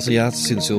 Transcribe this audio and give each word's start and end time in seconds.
Altså, 0.00 0.14
Jeg 0.14 0.32
syns 0.32 0.68
jo 0.70 0.78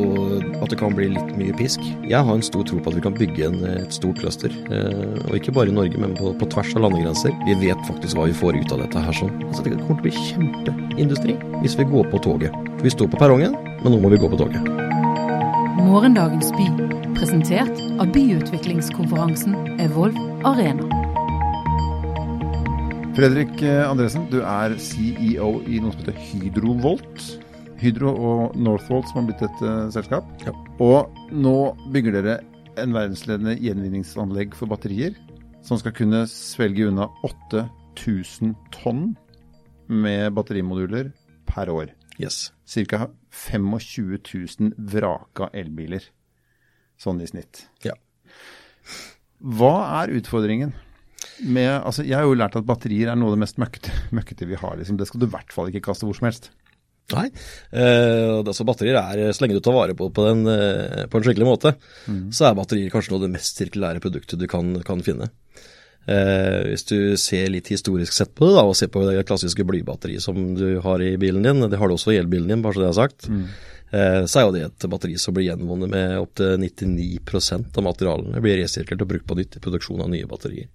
at 0.65 0.71
det 0.71 0.79
kan 0.79 0.95
bli 0.97 1.11
litt 1.13 1.27
mye 1.37 1.53
pisk. 1.53 1.83
Jeg 2.09 2.25
har 2.25 2.33
en 2.33 2.41
stor 2.41 2.63
tro 2.65 2.79
på 2.81 2.89
at 2.89 2.95
vi 2.97 3.03
kan 3.05 3.13
bygge 3.13 3.43
en, 3.51 3.59
et 3.69 3.93
stort 3.93 4.17
cluster. 4.17 4.49
Eh, 4.73 5.19
og 5.27 5.35
ikke 5.37 5.51
bare 5.53 5.69
i 5.69 5.75
Norge, 5.75 5.99
men 6.01 6.15
på, 6.17 6.31
på, 6.39 6.47
tvers 6.49 6.71
av 6.73 6.87
landegrenser. 6.87 7.35
Vi 7.45 7.53
vet 7.61 7.83
faktisk 7.85 8.17
hva 8.17 8.25
vi 8.25 8.33
får 8.33 8.57
ut 8.57 8.73
av 8.73 8.81
dette 8.81 9.03
her 9.05 9.13
sånn. 9.13 9.35
Altså, 9.45 9.61
Det 9.67 9.75
kommer 9.75 9.85
til 9.85 9.93
å 9.93 10.05
bli 10.07 10.13
kjempeindustri 10.25 11.35
hvis 11.61 11.75
vi 11.77 11.85
går 11.91 12.09
på 12.09 12.21
toget. 12.25 12.55
Vi 12.81 12.93
står 12.95 13.11
på 13.13 13.19
perrongen, 13.21 13.53
men 13.83 13.93
nå 13.93 13.99
må 14.01 14.09
vi 14.09 14.17
gå 14.23 14.31
på 14.31 14.41
toget. 14.41 14.65
Morgendagens 15.77 16.49
by, 16.57 16.65
presentert 17.19 17.85
av 18.01 18.09
byutviklingskonferansen 18.17 19.53
Evolv 19.85 20.17
Arena. 20.49 20.89
Fredrik 23.13 23.61
Andresen, 23.85 24.25
du 24.33 24.41
er 24.41 24.73
CEO 24.81 25.53
i 25.69 25.77
noe 25.77 25.93
som 25.93 26.01
heter 26.07 26.17
Hydrovolt. 26.25 27.29
Hydro 27.81 28.13
og 28.13 28.57
Northvolt 28.61 29.09
som 29.09 29.21
har 29.21 29.29
blitt 29.29 29.43
et 29.45 29.63
uh, 29.65 29.89
selskap. 29.93 30.27
Ja. 30.45 30.53
Og 30.83 31.11
nå 31.33 31.55
bygger 31.93 32.17
dere 32.19 32.37
en 32.79 32.93
verdensledende 32.95 33.57
gjenvinningsanlegg 33.59 34.53
for 34.57 34.71
batterier 34.71 35.17
som 35.65 35.79
skal 35.81 35.93
kunne 35.97 36.23
svelge 36.29 36.87
unna 36.89 37.07
8000 37.27 38.53
tonn 38.73 39.11
med 39.91 40.31
batterimoduler 40.37 41.11
per 41.49 41.69
år. 41.73 41.91
Yes. 42.21 42.51
Ca. 42.65 43.07
25 43.31 44.19
000 44.59 44.73
vraka 44.91 45.49
elbiler, 45.55 46.03
sånn 46.99 47.21
i 47.23 47.27
snitt. 47.29 47.65
Ja. 47.85 47.95
Hva 49.41 49.75
er 50.03 50.13
utfordringen? 50.19 50.73
Med, 51.41 51.71
altså, 51.81 52.03
jeg 52.05 52.17
har 52.17 52.27
jo 52.27 52.37
lært 52.37 52.57
at 52.57 52.67
batterier 52.67 53.09
er 53.11 53.17
noe 53.17 53.31
av 53.31 53.37
det 53.37 53.43
mest 53.43 53.59
møkkete, 53.61 53.93
møkkete 54.17 54.47
vi 54.49 54.59
har. 54.59 54.75
Liksom. 54.77 54.99
Det 54.99 55.07
skal 55.09 55.21
du 55.21 55.27
i 55.29 55.33
hvert 55.33 55.53
fall 55.53 55.71
ikke 55.71 55.87
kaste 55.89 56.05
hvor 56.05 56.17
som 56.17 56.29
helst. 56.29 56.51
Nei. 57.11 57.27
Eh, 57.75 58.37
altså 58.39 58.63
batterier 58.67 58.95
er, 58.95 59.33
Så 59.35 59.43
lenge 59.43 59.57
du 59.57 59.63
tar 59.63 59.75
vare 59.75 59.95
på 59.97 60.07
på, 60.15 60.25
den, 60.29 60.45
eh, 60.47 61.05
på 61.11 61.19
en 61.19 61.25
skikkelig 61.25 61.47
måte, 61.47 61.75
mm. 62.07 62.31
så 62.31 62.47
er 62.47 62.57
batterier 62.57 62.93
kanskje 62.93 63.13
noe 63.13 63.21
av 63.21 63.27
det 63.27 63.33
mest 63.35 63.59
sirkulære 63.59 64.03
produktet 64.03 64.39
du 64.39 64.47
kan, 64.51 64.77
kan 64.87 65.03
finne. 65.03 65.31
Eh, 66.09 66.61
hvis 66.65 66.87
du 66.89 67.17
ser 67.19 67.51
litt 67.53 67.69
historisk 67.69 68.15
sett 68.15 68.31
på 68.33 68.47
det, 68.47 68.55
da, 68.57 68.63
og 68.65 68.77
ser 68.77 68.89
på 68.93 69.03
det 69.05 69.21
klassiske 69.27 69.65
blybatteriet 69.67 70.23
som 70.23 70.55
du 70.57 70.79
har 70.81 71.03
i 71.03 71.13
bilen 71.21 71.45
din, 71.45 71.67
det 71.69 71.77
har 71.77 71.91
du 71.91 71.97
også 71.97 72.15
i 72.15 72.17
elbilen 72.21 72.49
din, 72.49 72.63
bare 72.63 72.77
så 72.77 72.81
det 72.81 72.89
er 72.89 72.97
sagt, 72.97 73.27
mm. 73.29 73.43
eh, 73.91 74.23
så 74.25 74.41
er 74.41 74.47
jo 74.47 74.55
det 74.55 74.63
et 74.65 74.89
batteri 74.89 75.19
som 75.21 75.37
blir 75.37 75.51
gjenvunnet 75.51 75.93
med 75.93 76.17
opptil 76.23 76.57
99% 76.63 77.77
av 77.77 77.85
materialene 77.85 78.41
blir 78.41 78.63
resirkulert 78.63 79.05
og 79.05 79.13
brukt 79.13 79.29
på 79.29 79.37
nytt 79.37 79.59
i 79.59 79.63
produksjon 79.63 80.01
av 80.01 80.09
nye 80.13 80.29
batterier. 80.29 80.71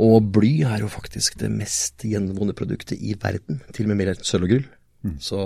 Og 0.00 0.28
bly 0.36 0.52
er 0.68 0.84
jo 0.84 0.92
faktisk 0.92 1.40
det 1.40 1.48
mest 1.52 2.04
gjenvunne 2.06 2.54
produktet 2.56 3.00
i 3.00 3.16
verden, 3.20 3.64
til 3.74 3.88
og 3.88 3.92
med 3.92 4.02
mer 4.02 4.12
enn 4.12 4.22
sølv 4.26 4.46
og 4.46 4.54
gull. 4.54 4.68
Mm. 5.06 5.16
Så 5.22 5.38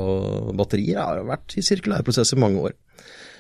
batterier 0.59 1.01
har 1.01 1.23
vært 1.29 1.57
i 1.59 1.65
sirkulær 1.65 2.05
prosess 2.07 2.35
i 2.35 2.41
mange 2.41 2.63
år. 2.71 2.75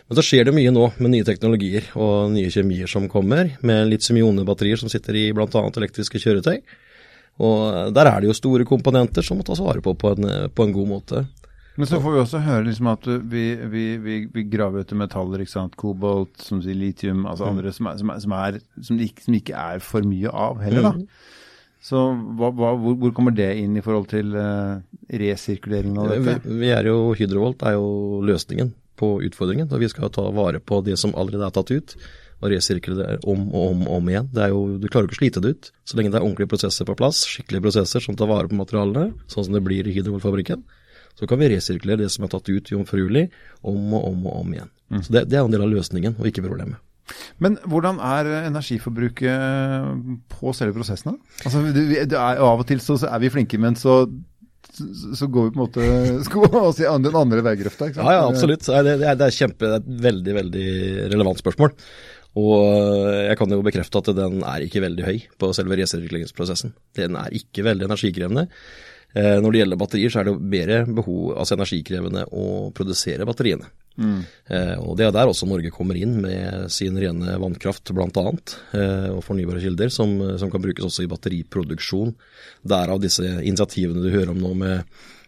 Men 0.05 0.19
så 0.19 0.25
skjer 0.25 0.49
det 0.49 0.55
mye 0.57 0.73
nå 0.75 0.89
med 1.01 1.15
nye 1.15 1.27
teknologier 1.27 1.87
og 1.97 2.33
nye 2.35 2.51
kjemier 2.53 2.91
som 2.91 3.09
kommer, 3.11 3.55
med 3.65 3.89
litium-ionebatterier 3.89 4.81
som 4.81 4.93
sitter 4.93 5.17
i 5.17 5.29
bl.a. 5.37 5.49
elektriske 5.49 6.21
kjøretøy. 6.21 6.59
Og 7.45 7.95
der 7.97 8.11
er 8.11 8.21
det 8.21 8.29
jo 8.29 8.37
store 8.37 8.67
komponenter 8.69 9.25
som 9.27 9.41
må 9.41 9.47
tas 9.47 9.63
vare 9.65 9.83
på 9.83 9.97
på 9.99 10.13
en, 10.15 10.29
på 10.55 10.67
en 10.67 10.77
god 10.77 10.91
måte. 10.91 11.25
Men 11.75 11.89
så 11.91 11.99
får 11.99 12.13
vi 12.15 12.19
også 12.23 12.41
høre 12.45 12.67
liksom 12.69 12.89
at 12.93 13.07
vi, 13.33 13.45
vi, 13.71 13.85
vi, 13.99 14.19
vi 14.31 14.45
graver 14.47 14.85
etter 14.85 14.99
metaller, 14.99 15.43
ikke 15.43 15.57
sant? 15.57 15.75
kobolt, 15.79 16.37
som 16.39 16.61
sier 16.63 16.77
litium, 16.79 17.25
altså 17.27 17.49
mm. 17.49 17.51
andre 17.51 17.73
som, 17.75 17.89
er, 17.91 17.97
som, 17.99 18.13
er, 18.13 18.21
som, 18.23 18.35
er, 18.39 18.59
som, 18.79 19.01
ikke, 19.09 19.25
som, 19.25 19.39
ikke, 19.41 19.57
er 19.73 19.83
for 19.83 20.07
mye 20.07 20.31
av 20.31 20.63
heller, 20.63 20.87
da. 20.87 20.93
Mm. 21.01 21.33
Så 21.85 22.01
hva, 22.39 22.49
hva, 22.49 22.73
hvor, 22.81 22.97
hvor, 22.97 23.13
kommer 23.13 23.35
det 23.37 23.51
inn 23.61 23.77
i 23.77 23.83
forhold 23.85 24.09
til 24.09 24.33
uh, 24.33 24.81
resirkuleringen 25.21 25.99
av 26.01 26.13
dette? 26.15 26.37
Vi, 26.47 26.61
vi, 26.63 26.71
er 26.73 26.89
jo, 26.89 27.13
Hydrovolt 27.19 27.65
er 27.69 27.77
jo 27.77 28.23
løsningen 28.25 28.73
på 28.97 29.19
utfordringen. 29.27 29.69
og 29.69 29.83
Vi 29.83 29.91
skal 29.93 30.13
ta 30.15 30.25
vare 30.33 30.63
på 30.65 30.81
det 30.87 30.97
som 31.01 31.13
allerede 31.13 31.51
er 31.51 31.53
tatt 31.53 31.73
ut, 31.75 31.97
og 32.41 32.49
resirkulere 32.53 33.19
om 33.29 33.45
og 33.51 33.75
om 33.75 33.85
og 33.85 33.99
om 33.99 34.09
igjen. 34.09 34.31
Det 34.33 34.49
jo, 34.53 34.63
du 34.81 34.89
klarer 34.89 35.11
ikke 35.11 35.19
å 35.19 35.21
slite 35.21 35.45
det 35.45 35.53
ut. 35.53 35.71
Så 35.85 35.99
lenge 35.99 36.15
det 36.15 36.23
er 36.23 36.25
ordentlige 36.25 36.55
prosesser 36.55 36.89
på 36.89 36.97
plass, 36.97 37.21
skikkelige 37.29 37.67
prosesser 37.67 38.05
som 38.05 38.17
tar 38.17 38.33
vare 38.33 38.49
på 38.49 38.57
materialene, 38.59 39.13
sånn 39.29 39.51
som 39.51 39.59
det 39.59 39.65
blir 39.67 39.85
i 39.85 39.95
Hydrovolt-fabrikken, 39.99 40.65
så 41.21 41.29
kan 41.29 41.39
vi 41.43 41.53
resirkulere 41.53 42.03
det 42.03 42.11
som 42.17 42.25
er 42.25 42.33
tatt 42.33 42.49
ut 42.49 42.73
jomfruelig, 42.73 43.29
om 43.61 43.93
og 43.93 44.09
om 44.09 44.25
og 44.25 44.41
om 44.41 44.57
igjen. 44.57 44.73
Mm. 44.89 45.05
Så 45.05 45.15
det, 45.15 45.27
det 45.29 45.39
er 45.39 45.45
en 45.45 45.53
del 45.53 45.69
av 45.69 45.73
løsningen, 45.77 46.17
og 46.17 46.33
ikke 46.33 46.49
problemet. 46.49 46.81
Men 47.43 47.59
hvordan 47.69 47.99
er 48.03 48.31
energiforbruket 48.45 50.23
på 50.33 50.55
selve 50.57 50.77
prosessen? 50.77 51.19
Altså, 51.45 51.65
av 52.17 52.63
og 52.63 52.65
til 52.69 52.81
så, 52.85 52.99
er 53.09 53.21
vi 53.23 53.33
flinke, 53.35 53.61
men 53.61 53.77
så, 53.79 54.03
så 54.73 55.29
går 55.29 55.51
vi 55.51 55.55
på 55.55 55.59
en 55.59 55.65
måte 55.67 55.91
sko, 56.29 56.49
i 56.49 56.89
den 57.05 57.21
andre 57.21 57.45
veigrøfta. 57.47 57.93
Ja, 57.99 58.17
ja, 58.19 58.25
absolutt. 58.31 58.65
Det, 58.65 58.97
er, 58.97 59.21
det 59.21 59.29
er 59.29 59.39
kjempe, 59.39 59.77
et 59.79 59.95
veldig, 60.09 60.37
veldig 60.41 60.69
relevant 61.13 61.45
spørsmål. 61.45 61.77
Og 62.35 63.13
jeg 63.29 63.37
kan 63.39 63.53
jo 63.55 63.63
bekrefte 63.63 64.01
at 64.01 64.11
den 64.17 64.41
er 64.43 64.65
ikke 64.65 64.83
veldig 64.83 65.05
høy 65.07 65.21
på 65.39 65.53
selve 65.55 65.79
resirkuleringsprosessen. 65.79 66.75
Den 66.99 67.15
er 67.21 67.31
ikke 67.37 67.63
veldig 67.67 67.87
energikrevende. 67.87 68.49
Eh, 69.15 69.37
når 69.39 69.53
det 69.53 69.61
gjelder 69.61 69.79
batterier, 69.79 70.11
så 70.11 70.21
er 70.21 70.27
det 70.27 70.35
mer 70.43 70.71
behov, 70.91 71.37
altså 71.39 71.55
energikrevende 71.55 72.25
å 72.35 72.45
produsere 72.75 73.27
batteriene. 73.29 73.69
Mm. 73.95 74.21
Eh, 74.51 74.75
og 74.83 74.97
Det 74.99 75.07
er 75.07 75.13
der 75.15 75.31
også 75.31 75.47
Norge 75.47 75.71
kommer 75.71 75.95
inn 75.95 76.17
med 76.23 76.67
sin 76.75 76.99
rene 76.99 77.37
vannkraft 77.39 77.93
bl.a. 77.95 78.25
Eh, 78.75 79.09
og 79.15 79.23
fornybare 79.23 79.63
kilder, 79.63 79.93
som, 79.95 80.17
som, 80.41 80.51
kan 80.51 80.65
brukes 80.65 80.87
også 80.89 81.07
i 81.07 81.11
batteriproduksjon. 81.13 82.15
Derav 82.67 83.03
disse 83.05 83.23
initiativene 83.23 84.03
du 84.03 84.11
hører 84.11 84.35
om 84.35 84.43
nå 84.43 84.55
med 84.65 84.83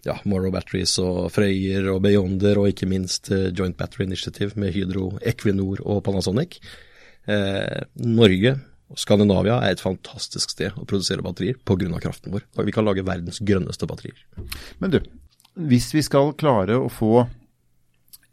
ja, 0.07 0.19
Morrow 0.27 0.51
Batteries 0.55 0.99
og 1.03 1.29
Frøyer 1.35 1.87
og 1.95 2.03
Beyonder, 2.03 2.59
og 2.59 2.73
ikke 2.73 2.91
minst 2.91 3.31
Joint 3.31 3.79
Battery 3.79 4.09
Initiative 4.11 4.59
med 4.59 4.75
Hydro, 4.75 5.13
Equinor 5.23 5.83
og 5.87 6.03
Panasonic. 6.07 6.59
Norge 7.27 8.53
Skandinavia 8.95 9.59
er 9.65 9.75
et 9.75 9.83
fantastisk 9.83 10.53
sted 10.55 10.77
å 10.79 10.87
produsere 10.87 11.25
batterier 11.25 11.59
pga. 11.67 11.89
kraften 12.03 12.35
vår. 12.35 12.45
Vi 12.63 12.75
kan 12.75 12.87
lage 12.87 13.05
verdens 13.07 13.41
grønneste 13.43 13.89
batterier. 13.91 14.21
Men 14.79 14.95
du, 14.95 15.01
hvis 15.57 15.91
vi 15.95 16.05
skal 16.07 16.35
klare 16.39 16.79
å 16.79 16.93
få 16.93 17.27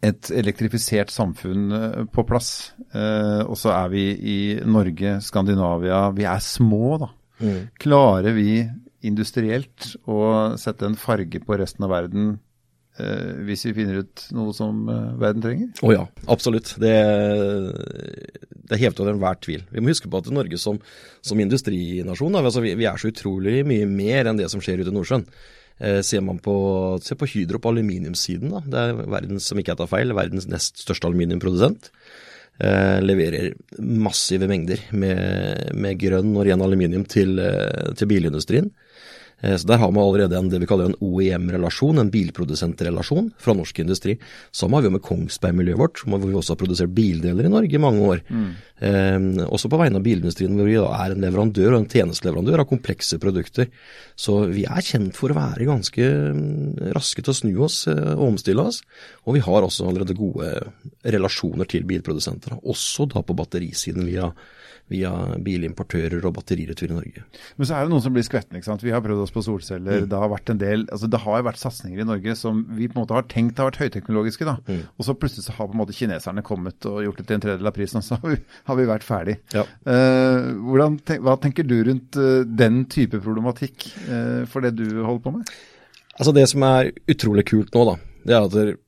et 0.03 0.29
elektrifisert 0.35 1.11
samfunn 1.13 1.71
eh, 1.71 1.99
på 2.11 2.25
plass, 2.27 2.73
eh, 2.91 3.41
og 3.47 3.55
så 3.57 3.71
er 3.71 3.91
vi 3.93 4.05
i 4.13 4.39
Norge, 4.67 5.17
Skandinavia, 5.23 6.09
vi 6.15 6.27
er 6.27 6.43
små 6.43 6.97
da. 7.05 7.09
Mm. 7.39 7.59
Klarer 7.81 8.35
vi 8.35 8.65
industrielt 9.07 9.95
å 10.07 10.53
sette 10.59 10.87
en 10.87 10.99
farge 10.99 11.41
på 11.43 11.57
resten 11.59 11.87
av 11.87 11.95
verden 11.95 12.35
hvis 13.47 13.63
vi 13.65 13.73
finner 13.73 14.03
ut 14.03 14.25
noe 14.37 14.53
som 14.53 14.83
eh, 14.91 15.15
verden 15.21 15.41
trenger? 15.41 15.71
Å 15.81 15.87
oh 15.87 15.93
ja, 15.95 16.03
absolutt. 16.29 16.75
Det, 16.81 16.93
det 18.53 18.75
er 18.75 18.83
hevet 18.83 19.01
over 19.01 19.15
enhver 19.15 19.39
tvil. 19.41 19.63
Vi 19.73 19.81
må 19.81 19.93
huske 19.93 20.11
på 20.11 20.21
at 20.21 20.29
Norge 20.33 20.59
som, 20.61 20.77
som 21.25 21.41
industrinasjon 21.41 22.37
altså 22.37 22.61
vi, 22.61 22.75
vi, 22.77 22.87
er 22.89 23.01
så 23.01 23.09
utrolig 23.09 23.63
mye 23.67 23.89
mer 23.89 24.29
enn 24.29 24.37
det 24.37 24.51
som 24.53 24.61
skjer 24.61 24.83
ute 24.83 24.93
i 24.93 24.97
Nordsjøen. 24.97 25.25
Eh, 25.81 26.01
ser 26.05 26.21
man 26.21 26.37
på, 26.43 26.55
se 27.01 27.17
på 27.17 27.29
Hydro 27.33 27.59
på 27.59 27.73
aluminiumssiden. 27.73 28.53
Da. 28.53 28.61
Det 28.61 28.83
er 28.83 29.01
verdens 29.15 29.49
som 29.49 29.59
ikke 29.59 29.73
jeg 29.73 29.89
feil, 29.89 30.13
verdens 30.13 30.47
nest 30.51 30.83
største 30.85 31.09
aluminiumprodusent. 31.09 31.89
Eh, 32.61 32.99
leverer 33.01 33.55
massive 33.81 34.45
mengder 34.47 34.83
med, 34.93 35.73
med, 35.73 35.97
grønn 35.97 36.35
og 36.37 36.45
ren 36.45 36.61
aluminium 36.61 37.07
til, 37.09 37.39
eh, 37.41 37.89
til 37.97 38.11
bilindustrien. 38.11 38.69
Eh, 39.41 39.55
så 39.57 39.67
Der 39.67 39.77
har 39.77 39.91
man 39.91 40.03
allerede 40.03 40.37
en, 40.37 40.49
det 40.49 40.59
vi 40.59 40.67
kaller 40.69 40.91
en 40.91 40.99
OEM-relasjon, 41.01 41.99
en 41.99 42.11
bilprodusentrelasjon 42.11 43.31
fra 43.37 43.53
norsk 43.53 43.79
industri. 43.79 44.17
Samme 44.51 44.77
har 44.77 44.83
vi 44.83 44.93
med 44.93 45.03
Kongsberg-miljøet 45.03 45.79
vårt, 45.79 46.03
hvor 46.05 46.19
vi 46.19 46.33
også 46.33 46.53
har 46.53 46.61
produsert 46.61 46.93
bildeler 46.95 47.45
i 47.45 47.51
Norge 47.51 47.75
i 47.75 47.81
mange 47.81 48.01
år. 48.07 48.23
Mm. 48.29 48.47
Eh, 48.83 49.45
også 49.47 49.69
på 49.71 49.79
vegne 49.81 49.99
av 49.99 50.05
bilindustrien, 50.05 50.55
hvor 50.55 50.69
vi 50.69 50.79
da 50.79 50.89
er 51.03 51.15
en 51.15 51.23
leverandør 51.25 51.73
og 51.73 51.81
en 51.81 51.89
tjenesteleverandør 51.89 52.63
av 52.63 52.69
komplekse 52.69 53.19
produkter. 53.19 53.69
Så 54.15 54.45
vi 54.51 54.65
er 54.65 54.81
kjent 54.85 55.17
for 55.17 55.33
å 55.33 55.37
være 55.37 55.69
ganske 55.69 56.09
mm, 56.37 56.91
raske 56.95 57.23
til 57.23 57.33
å 57.33 57.37
snu 57.37 57.53
oss 57.67 57.83
eh, 57.91 58.13
og 58.15 58.33
omstille 58.33 58.63
oss. 58.63 58.81
Og 59.27 59.37
vi 59.37 59.45
har 59.45 59.63
også 59.63 59.87
allerede 59.89 60.17
gode 60.17 60.51
relasjoner 61.03 61.69
til 61.69 61.87
bilprodusenter, 61.87 62.59
også 62.63 63.09
da 63.11 63.23
på 63.23 63.35
batterisiden 63.37 64.05
via 64.07 64.31
via 64.93 65.11
bilimportører 65.43 66.23
og 66.23 66.35
batteriretur 66.37 66.91
i 66.91 66.97
Norge. 66.97 67.23
Men 67.57 67.69
så 67.69 67.77
er 67.77 67.85
det 67.85 67.93
noen 67.93 68.03
som 68.05 68.13
blir 68.15 68.25
skvetne. 68.25 68.59
ikke 68.59 68.69
sant? 68.69 68.85
Vi 68.85 68.93
har 68.93 69.03
prøvd 69.03 69.25
oss 69.25 69.33
på 69.33 69.43
solceller. 69.45 70.03
Mm. 70.03 70.09
Det 70.11 70.21
har 70.21 70.31
vært 70.31 70.53
en 70.53 70.61
del, 70.61 70.85
altså 70.93 71.09
det 71.11 71.21
har 71.23 71.45
vært 71.47 71.61
satsinger 71.61 72.03
i 72.03 72.07
Norge 72.07 72.35
som 72.39 72.63
vi 72.77 72.89
på 72.89 72.97
en 72.97 73.03
måte 73.03 73.17
har 73.17 73.27
tenkt 73.31 73.61
har 73.61 73.71
vært 73.71 73.81
høyteknologiske. 73.83 74.47
da. 74.47 74.57
Mm. 74.69 74.85
Og 74.97 75.07
så 75.07 75.17
plutselig 75.17 75.47
så 75.47 75.57
har 75.57 75.69
på 75.69 75.77
en 75.77 75.81
måte 75.81 75.97
kineserne 75.97 76.45
kommet 76.45 76.89
og 76.89 77.01
gjort 77.07 77.21
det 77.21 77.27
til 77.27 77.37
en 77.37 77.45
tredjedel 77.47 77.71
av 77.71 77.77
prisen, 77.77 78.01
og 78.01 78.07
så 78.07 78.17
har 78.21 78.35
vi, 78.35 78.39
har 78.69 78.79
vi 78.79 78.87
vært 78.93 79.07
ferdig. 79.07 79.37
Ja. 79.55 79.65
Uh, 79.87 80.53
hvordan, 80.69 80.99
hva 81.25 81.37
tenker 81.41 81.67
du 81.67 81.77
rundt 81.89 82.19
uh, 82.19 82.41
den 82.47 82.83
type 82.91 83.21
problematikk 83.23 83.89
uh, 84.07 84.43
for 84.49 84.65
det 84.65 84.75
du 84.79 84.87
holder 85.01 85.23
på 85.25 85.37
med? 85.39 85.53
Altså 86.13 86.33
Det 86.35 86.45
som 86.51 86.63
er 86.67 86.91
utrolig 87.09 87.47
kult 87.49 87.73
nå, 87.73 87.85
da, 87.89 87.95
det 88.27 88.35
er 88.37 88.47
at 88.47 88.81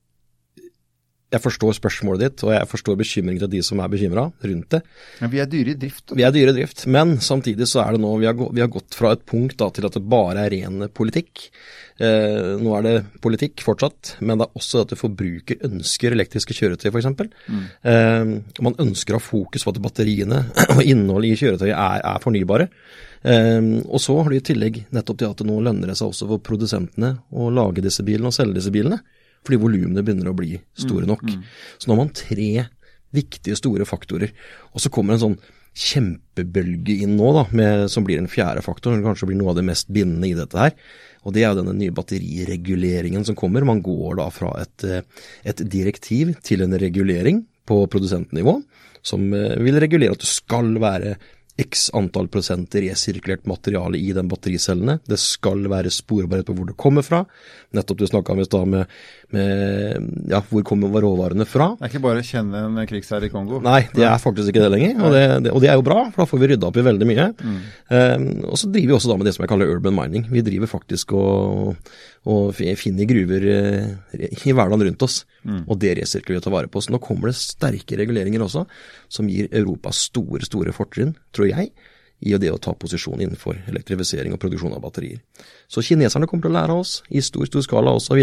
jeg 1.26 1.42
forstår 1.42 1.74
spørsmålet 1.74 2.22
ditt, 2.22 2.42
og 2.46 2.52
jeg 2.54 2.68
forstår 2.70 2.98
bekymringen 3.00 3.42
til 3.42 3.50
de 3.56 3.62
som 3.66 3.80
er 3.82 3.90
bekymra 3.90 4.28
rundt 4.30 4.68
det. 4.76 4.78
Men 5.18 5.32
vi 5.32 5.40
er 5.42 5.48
dyre 5.50 5.72
i 5.72 5.78
drift. 5.82 6.12
Vi 6.14 6.22
er 6.22 6.34
dyre 6.34 6.52
i 6.52 6.58
drift, 6.60 6.84
men 6.86 7.16
samtidig 7.24 7.66
så 7.66 7.82
er 7.82 7.96
det 7.96 8.02
nå 8.04 8.12
vi 8.22 8.28
har, 8.28 8.36
vi 8.38 8.62
har 8.62 8.70
gått 8.70 8.94
fra 8.94 9.10
et 9.16 9.24
punkt 9.26 9.58
da, 9.58 9.66
til 9.74 9.88
at 9.88 9.98
det 9.98 10.04
bare 10.06 10.44
er 10.46 10.54
ren 10.54 10.86
politikk. 10.94 11.48
Eh, 11.98 12.52
nå 12.62 12.76
er 12.78 12.86
det 12.86 12.94
politikk 13.24 13.64
fortsatt, 13.66 14.14
men 14.20 14.38
det 14.38 14.46
er 14.46 14.60
også 14.60 14.84
at 14.84 14.94
forbruker 15.00 15.66
ønsker 15.66 16.14
elektriske 16.14 16.54
kjøretøy 16.60 16.92
f.eks. 16.92 17.10
Mm. 17.50 17.66
Eh, 17.90 18.32
man 18.68 18.78
ønsker 18.86 19.16
å 19.16 19.20
ha 19.20 19.26
fokus 19.26 19.66
på 19.66 19.74
at 19.74 19.82
batteriene 19.82 20.44
og 20.76 20.84
innholdet 20.86 21.34
i 21.34 21.42
kjøretøyet 21.42 21.74
er, 21.74 22.06
er 22.06 22.22
fornybare. 22.22 22.70
Eh, 23.26 23.60
og 23.82 23.98
så 23.98 24.20
har 24.20 24.30
du 24.30 24.38
i 24.38 24.46
tillegg 24.46 24.84
nettopp 24.94 25.24
til 25.24 25.34
at 25.34 25.42
det 25.42 25.50
nå 25.50 25.58
lønner 25.58 25.90
det 25.90 25.98
seg 25.98 26.14
også 26.14 26.30
for 26.30 26.46
produsentene 26.52 27.16
å 27.34 27.50
lage 27.50 27.82
disse 27.82 28.06
bilene 28.06 28.30
og 28.30 28.38
selge 28.38 28.60
disse 28.60 28.70
bilene 28.70 29.02
fordi 29.46 29.60
volumene 29.62 30.04
begynner 30.04 30.32
å 30.32 30.36
bli 30.36 30.56
store 30.78 31.06
mm, 31.06 31.10
nok. 31.12 31.26
Mm, 31.26 31.36
mm. 31.42 31.76
Så 31.78 31.88
nå 31.88 31.96
har 31.96 32.02
man 32.02 32.16
tre 32.16 32.50
viktige, 33.16 33.58
store 33.58 33.86
faktorer. 33.88 34.34
Og 34.74 34.82
så 34.82 34.92
kommer 34.92 35.16
en 35.16 35.22
sånn 35.22 35.38
kjempebølge 35.76 37.02
inn 37.04 37.18
nå, 37.18 37.32
da, 37.36 37.44
med, 37.56 37.90
som 37.92 38.06
blir 38.06 38.20
en 38.20 38.30
fjerde 38.32 38.62
faktor, 38.64 38.94
som 38.96 39.04
kanskje 39.04 39.28
blir 39.30 39.38
noe 39.40 39.52
av 39.52 39.58
det 39.58 39.66
mest 39.68 39.90
bindende 39.92 40.30
i 40.30 40.36
dette 40.38 40.60
her. 40.60 40.72
Og 41.26 41.34
Det 41.34 41.42
er 41.42 41.50
jo 41.50 41.60
denne 41.60 41.74
nye 41.76 41.94
batterireguleringen 41.94 43.26
som 43.26 43.36
kommer. 43.36 43.66
Man 43.66 43.82
går 43.84 44.20
da 44.20 44.28
fra 44.30 44.54
et, 44.62 44.84
eh, 44.86 45.02
et 45.44 45.62
direktiv 45.68 46.36
til 46.40 46.62
en 46.62 46.78
regulering 46.78 47.44
på 47.66 47.82
produsentnivå, 47.90 48.60
som 49.02 49.26
eh, 49.34 49.58
vil 49.58 49.80
regulere 49.82 50.14
at 50.14 50.22
det 50.22 50.30
skal 50.30 50.78
være 50.80 51.16
x 51.56 51.88
antall 51.96 52.28
prosent 52.28 52.74
resirkulert 52.76 53.46
materiale 53.48 53.98
i 53.98 54.12
den 54.16 54.28
battericellene. 54.28 54.98
Det 55.08 55.18
skal 55.20 55.64
være 55.72 55.92
sporbarhet 55.92 56.46
på 56.48 56.56
hvor 56.56 56.68
det 56.68 56.76
kommer 56.76 57.04
fra. 57.04 57.22
Nettopp 57.76 58.02
du 58.02 58.06
snakka 58.06 58.34
om 58.34 58.42
i 58.42 58.48
stad 58.48 58.68
med, 58.68 58.92
med, 59.34 60.06
ja, 60.30 60.40
hvor 60.50 60.62
kommer 60.66 60.92
råvarene 61.02 61.46
fra. 61.48 61.72
Det 61.76 61.86
er 61.86 61.92
ikke 61.92 62.02
bare 62.04 62.22
å 62.22 62.26
kjenne 62.26 62.62
en 62.68 62.88
krigsherre 62.88 63.26
i 63.26 63.32
Kongo? 63.32 63.58
Nei, 63.64 63.80
det 63.96 64.04
er 64.06 64.20
faktisk 64.22 64.52
ikke 64.52 64.62
det 64.62 64.70
lenger. 64.74 65.00
Og 65.00 65.14
det, 65.14 65.22
det, 65.46 65.54
og 65.54 65.64
det, 65.64 65.70
er 65.72 65.80
jo 65.80 65.86
bra, 65.86 66.04
for 66.12 66.22
da 66.22 66.28
får 66.30 66.42
vi 66.42 66.50
rydda 66.52 66.68
opp 66.68 66.78
i 66.78 66.84
veldig 66.86 67.08
mye. 67.10 67.26
Mm. 67.40 67.56
Um, 67.90 68.28
og 68.52 68.60
så 68.60 68.70
driver 68.70 68.92
vi 68.92 68.96
også 68.98 69.10
da 69.10 69.18
med 69.18 69.28
det 69.28 69.34
som 69.36 69.46
jeg 69.46 69.52
kaller 69.52 69.72
urban 69.74 69.96
mining. 69.96 70.28
Vi 70.30 70.44
driver 70.46 70.70
faktisk 70.70 71.16
og, 71.18 71.90
og 72.30 72.62
finner 72.78 73.10
gruver 73.10 73.48
uh, 73.50 74.22
i 74.22 74.54
hverdagen 74.54 74.86
rundt 74.90 75.06
oss. 75.08 75.18
Mm. 75.42 75.64
Og 75.64 75.82
det 75.82 75.96
resirkulerer 76.00 76.38
vi 76.38 76.44
å 76.44 76.46
ta 76.46 76.54
vare 76.54 76.70
på. 76.70 76.84
Så 76.84 76.94
nå 76.94 77.02
kommer 77.02 77.32
det 77.32 77.40
sterke 77.40 77.98
reguleringer 77.98 78.46
også, 78.46 78.66
som 79.10 79.30
gir 79.32 79.50
Europa 79.50 79.94
store, 79.96 80.46
store 80.46 80.74
fortrinn, 80.76 81.16
tror 81.34 81.50
jeg, 81.50 81.74
i 82.24 82.32
det 82.40 82.48
å 82.48 82.60
ta 82.62 82.72
posisjon 82.72 83.20
innenfor 83.20 83.58
elektrifisering 83.68 84.32
og 84.32 84.40
produksjon 84.40 84.72
av 84.76 84.82
batterier. 84.84 85.20
Så 85.68 85.84
kineserne 85.84 86.28
kommer 86.30 86.46
til 86.46 86.54
å 86.54 86.56
lære 86.56 86.76
oss 86.80 87.00
i 87.12 87.20
stor, 87.24 87.44
stor 87.48 87.64
skala 87.66 87.92
osv. 87.96 88.22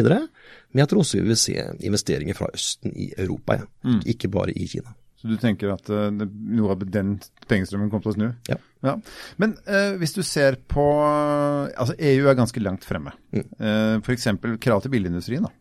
Men 0.74 0.84
jeg 0.84 0.92
tror 0.92 1.04
også 1.04 1.20
vi 1.20 1.30
vil 1.30 1.40
se 1.40 1.56
investeringer 1.86 2.38
fra 2.38 2.50
Østen 2.54 2.94
i 2.98 3.12
Europa, 3.14 3.62
ja. 3.62 3.70
mm. 3.86 4.04
ikke 4.16 4.30
bare 4.34 4.56
i 4.58 4.68
Kina. 4.68 4.96
Så 5.24 5.30
du 5.32 5.38
tenker 5.40 5.72
at 5.72 5.88
uh, 5.88 6.10
noe 6.12 6.74
av 6.74 6.82
den 6.92 7.14
pengestrømmen 7.48 7.88
kommer 7.92 8.04
til 8.04 8.12
å 8.12 8.16
snu? 8.18 8.26
Ja. 8.50 8.58
ja. 8.84 8.98
Men 9.40 9.54
uh, 9.70 9.94
hvis 10.02 10.18
du 10.18 10.20
ser 10.28 10.58
på 10.68 10.84
Altså 10.84 11.96
EU 11.96 12.28
er 12.28 12.36
ganske 12.36 12.60
langt 12.60 12.84
fremme. 12.84 13.14
Mm. 13.32 13.46
Uh, 13.56 14.02
F.eks. 14.02 14.28
krav 14.60 14.84
til 14.84 14.92
bilindustrien. 14.92 15.46
da. 15.48 15.54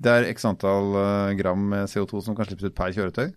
Det 0.00 0.14
er 0.14 0.28
x 0.30 0.48
antall 0.48 0.96
gram 1.36 1.74
CO2 1.84 2.22
som 2.24 2.36
kan 2.38 2.48
slippes 2.48 2.70
ut 2.70 2.76
per 2.76 2.94
kjøretøy. 2.96 3.28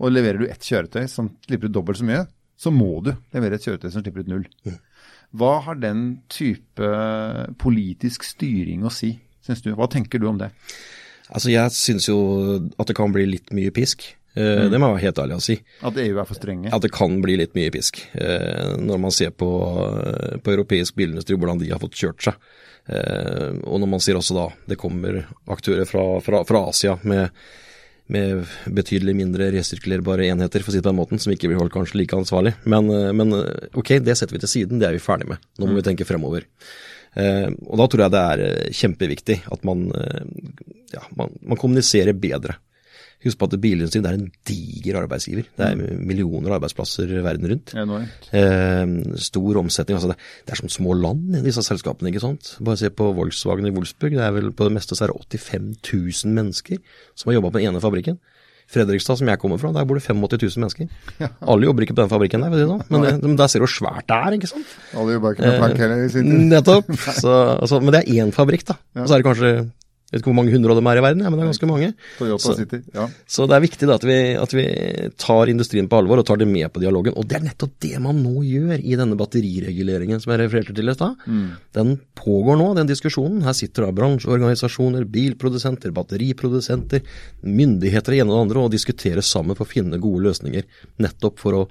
Og 0.00 0.14
leverer 0.14 0.40
du 0.40 0.46
ett 0.48 0.64
kjøretøy 0.64 1.04
som 1.10 1.32
slipper 1.44 1.68
ut 1.68 1.74
dobbelt 1.74 2.00
så 2.00 2.06
mye, 2.08 2.22
så 2.60 2.72
må 2.72 3.00
du 3.04 3.10
levere 3.34 3.58
et 3.58 3.66
kjøretøy 3.66 3.90
som 3.92 4.04
slipper 4.04 4.24
ut 4.24 4.30
null. 4.30 4.46
Mm. 4.64 4.78
Hva 5.40 5.52
har 5.66 5.78
den 5.80 6.04
type 6.32 6.88
politisk 7.60 8.24
styring 8.26 8.86
å 8.86 8.92
si, 8.94 9.12
syns 9.46 9.62
du? 9.64 9.72
Hva 9.78 9.88
tenker 9.90 10.22
du 10.22 10.28
om 10.30 10.40
det? 10.40 10.50
Altså 11.30 11.52
Jeg 11.52 11.74
syns 11.76 12.08
jo 12.10 12.18
at 12.74 12.90
det 12.90 12.96
kan 12.98 13.12
bli 13.14 13.26
litt 13.28 13.52
mye 13.54 13.72
pisk. 13.74 14.08
Eh, 14.34 14.66
mm. 14.66 14.70
Det 14.72 14.78
må 14.78 14.90
jeg 14.90 14.96
være 14.96 15.04
helt 15.06 15.22
ærlig 15.24 15.38
å 15.38 15.44
si. 15.44 15.58
At 15.86 16.00
EU 16.02 16.18
er 16.18 16.28
for 16.28 16.38
strenge? 16.38 16.72
At 16.74 16.86
det 16.86 16.92
kan 16.94 17.20
bli 17.22 17.38
litt 17.40 17.54
mye 17.58 17.70
pisk. 17.74 18.02
Eh, 18.18 18.76
når 18.82 19.02
man 19.06 19.14
ser 19.14 19.34
på, 19.34 19.50
på 20.42 20.56
europeisk 20.56 20.98
bilindustri, 20.98 21.38
hvordan 21.38 21.62
de 21.62 21.70
har 21.70 21.82
fått 21.82 21.98
kjørt 22.02 22.28
seg. 22.28 22.52
Eh, 22.90 23.50
og 23.62 23.82
når 23.82 23.92
man 23.96 24.02
ser 24.02 24.18
også 24.18 24.36
da 24.36 24.46
det 24.70 24.78
kommer 24.80 25.22
aktører 25.50 25.86
fra, 25.86 26.04
fra, 26.24 26.44
fra 26.48 26.68
Asia 26.72 26.98
med 27.02 27.28
med 28.10 28.46
betydelig 28.66 29.14
mindre 29.14 29.50
resirkulerbare 29.54 30.26
enheter, 30.32 30.64
for 30.64 30.72
å 30.72 30.74
si 30.74 30.80
det 30.80 30.86
på 30.86 30.90
den 30.90 30.98
måten, 30.98 31.20
som 31.22 31.32
ikke 31.34 31.50
blir 31.50 31.60
holdt 31.60 31.74
kanskje 31.76 32.00
like 32.00 32.16
ansvarlig. 32.16 32.56
Men, 32.64 32.90
eh, 32.90 33.12
men, 33.14 33.32
eh, 33.32 33.68
ok, 33.78 33.98
det 34.02 34.16
setter 34.18 34.34
vi 34.34 34.42
til 34.42 34.50
siden, 34.54 34.80
det 34.80 34.88
er 34.88 34.96
vi 34.96 35.04
ferdig 35.04 35.28
med. 35.30 35.38
Nå 35.58 35.66
må 35.66 35.76
mm. 35.76 35.78
vi 35.78 35.86
tenke 35.86 36.08
fremover. 36.08 36.46
Eh, 37.18 37.48
og 37.66 37.80
da 37.80 37.86
tror 37.90 38.04
jeg 38.04 38.14
det 38.14 38.24
er 38.32 38.42
eh, 38.46 38.72
kjempeviktig 38.80 39.40
at 39.50 39.64
man, 39.66 39.88
ja, 40.94 41.04
man, 41.18 41.32
man 41.42 41.60
kommuniserer 41.60 42.14
bedre. 42.16 42.58
Husk 43.20 43.36
på 43.36 43.50
at 43.50 43.54
bilindustrien 43.60 44.06
er 44.08 44.16
en 44.16 44.30
diger 44.48 44.96
arbeidsgiver. 45.02 45.44
Det 45.58 45.66
er 45.66 45.76
mm. 45.76 46.04
millioner 46.08 46.48
av 46.48 46.56
arbeidsplasser 46.56 47.10
verden 47.20 47.50
rundt. 47.50 47.74
Eh, 48.32 48.94
stor 49.20 49.60
omsetning. 49.60 49.98
altså 49.98 50.14
det, 50.14 50.16
det, 50.46 50.54
er 50.54 50.60
som 50.62 50.72
små 50.72 50.96
land 50.96 51.36
i 51.36 51.42
disse 51.44 51.64
selskapene. 51.66 52.08
ikke 52.08 52.24
sant? 52.24 52.54
Bare 52.64 52.80
se 52.80 52.88
på 52.88 53.10
Volkswagen 53.18 53.68
i 53.68 53.74
Wolfsburg. 53.76 54.16
det 54.16 54.24
er 54.24 54.32
vel 54.38 54.52
På 54.56 54.68
det 54.68 54.72
meste 54.78 54.96
så 54.96 55.04
er 55.04 55.12
det 55.12 55.40
85 55.42 55.68
000 56.24 56.32
mennesker 56.38 56.80
som 57.12 57.28
har 57.28 57.36
jobba 57.36 57.52
på 57.52 57.60
den 57.60 57.68
ene 57.68 57.84
fabrikken. 57.84 58.16
Fredrikstad, 58.70 59.18
som 59.18 59.30
jeg 59.30 59.40
kommer 59.42 59.58
fra, 59.58 59.72
der 59.74 59.86
bor 59.88 59.98
det 59.98 60.04
85 60.06 60.44
000 60.46 60.62
mennesker. 60.62 60.90
Ja. 61.18 61.32
Alle 61.42 61.66
jobber 61.66 61.86
ikke 61.86 61.96
på 61.96 62.04
den 62.04 62.12
fabrikken 62.12 62.44
der, 62.46 62.54
sånn. 62.68 62.84
men, 62.92 63.06
det, 63.06 63.34
der 63.40 63.50
ser 63.50 63.62
du 63.62 63.66
hvor 63.66 63.74
svært 63.74 64.06
det 64.06 64.18
er, 64.18 64.36
ikke 64.38 64.50
sant. 64.52 64.76
Alle 64.94 65.16
jobber 65.16 65.34
ikke 65.34 65.48
med 65.48 65.58
plank 65.58 65.82
heller 65.82 66.04
i 66.04 66.12
sin 66.12 66.30
tid. 66.30 66.46
Nettopp. 66.52 66.92
Så, 67.24 67.34
altså, 67.56 67.80
men 67.82 67.96
det 67.96 68.04
er 68.04 68.22
én 68.22 68.34
fabrikk, 68.34 68.68
da. 68.70 68.78
Og 69.00 69.06
så 69.08 69.16
er 69.16 69.22
det 69.22 69.26
kanskje 69.26 69.52
jeg 70.10 70.16
vet 70.16 70.24
ikke 70.24 70.32
hvor 70.32 70.38
mange 70.40 70.50
hundre 70.50 70.74
av 70.74 70.78
dem 70.80 70.88
er 70.90 70.98
i 70.98 71.02
verden, 71.04 71.20
ja, 71.22 71.30
men 71.30 71.38
det 71.38 71.44
er 71.44 71.48
ganske 71.52 71.66
mange. 71.70 71.88
Så, 72.18 72.54
City, 72.58 72.80
ja. 72.96 73.04
så, 73.30 73.44
det 73.46 73.54
er 73.54 73.62
viktig 73.62 73.86
da, 73.86 73.94
at, 73.94 74.06
vi, 74.08 74.16
at, 74.42 74.54
vi, 74.58 74.64
tar 75.22 75.52
industrien 75.52 75.86
på 75.86 76.00
alvor 76.00 76.18
og 76.18 76.26
tar 76.26 76.40
det 76.40 76.48
med 76.50 76.66
på 76.74 76.82
dialogen. 76.82 77.14
Og 77.14 77.28
det 77.30 77.36
er 77.38 77.44
nettopp 77.44 77.76
det 77.86 77.92
man 78.02 78.18
nå 78.18 78.42
gjør 78.42 78.82
i 78.82 78.96
denne 78.98 79.14
batterireguleringen 79.20 80.18
som 80.18 80.34
jeg 80.34 80.40
refererte 80.42 80.74
til 80.74 80.90
i 80.90 80.96
stad. 80.96 81.22
Mm. 81.30 81.44
Den 81.78 81.94
pågår 82.18 82.58
nå, 82.58 82.66
den 82.80 82.90
diskusjonen. 82.90 83.44
Her 83.46 83.54
sitter 83.54 83.86
da 83.86 83.92
bransjeorganisasjoner, 84.00 85.06
bilprodusenter, 85.14 85.94
batteriprodusenter, 85.94 87.06
myndigheter 87.46 88.18
og 88.18 88.24
ene 88.24 88.34
og 88.34 88.44
andre 88.48 88.66
og 88.66 88.74
diskuterer 88.74 89.22
sammen 89.22 89.54
for 89.54 89.68
å 89.68 89.70
finne 89.76 90.02
gode 90.02 90.26
løsninger. 90.26 90.66
Nettopp 91.06 91.38
for 91.38 91.60
å 91.60 91.64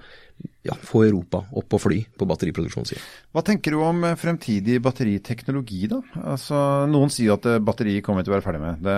ja, 0.67 0.75
få 0.75 1.05
Europa 1.07 1.43
opp 1.57 1.75
og 1.77 1.81
fly 1.81 1.99
på 2.19 2.27
batteriproduksjonssiden. 2.29 3.03
Hva 3.33 3.43
tenker 3.47 3.73
du 3.73 3.81
om 3.83 4.03
eh, 4.05 4.17
fremtidig 4.19 4.79
batteriteknologi, 4.83 5.85
da? 5.91 6.01
Altså, 6.35 6.59
noen 6.91 7.11
sier 7.13 7.37
at 7.37 7.47
batteriet 7.47 7.79
batteri 7.79 8.01
kommer 8.03 8.21
vi 8.21 8.27
til 8.27 8.33
å 8.33 8.35
være 8.35 8.45
ferdig 8.45 8.61
med. 8.63 8.81
Det, 8.83 8.95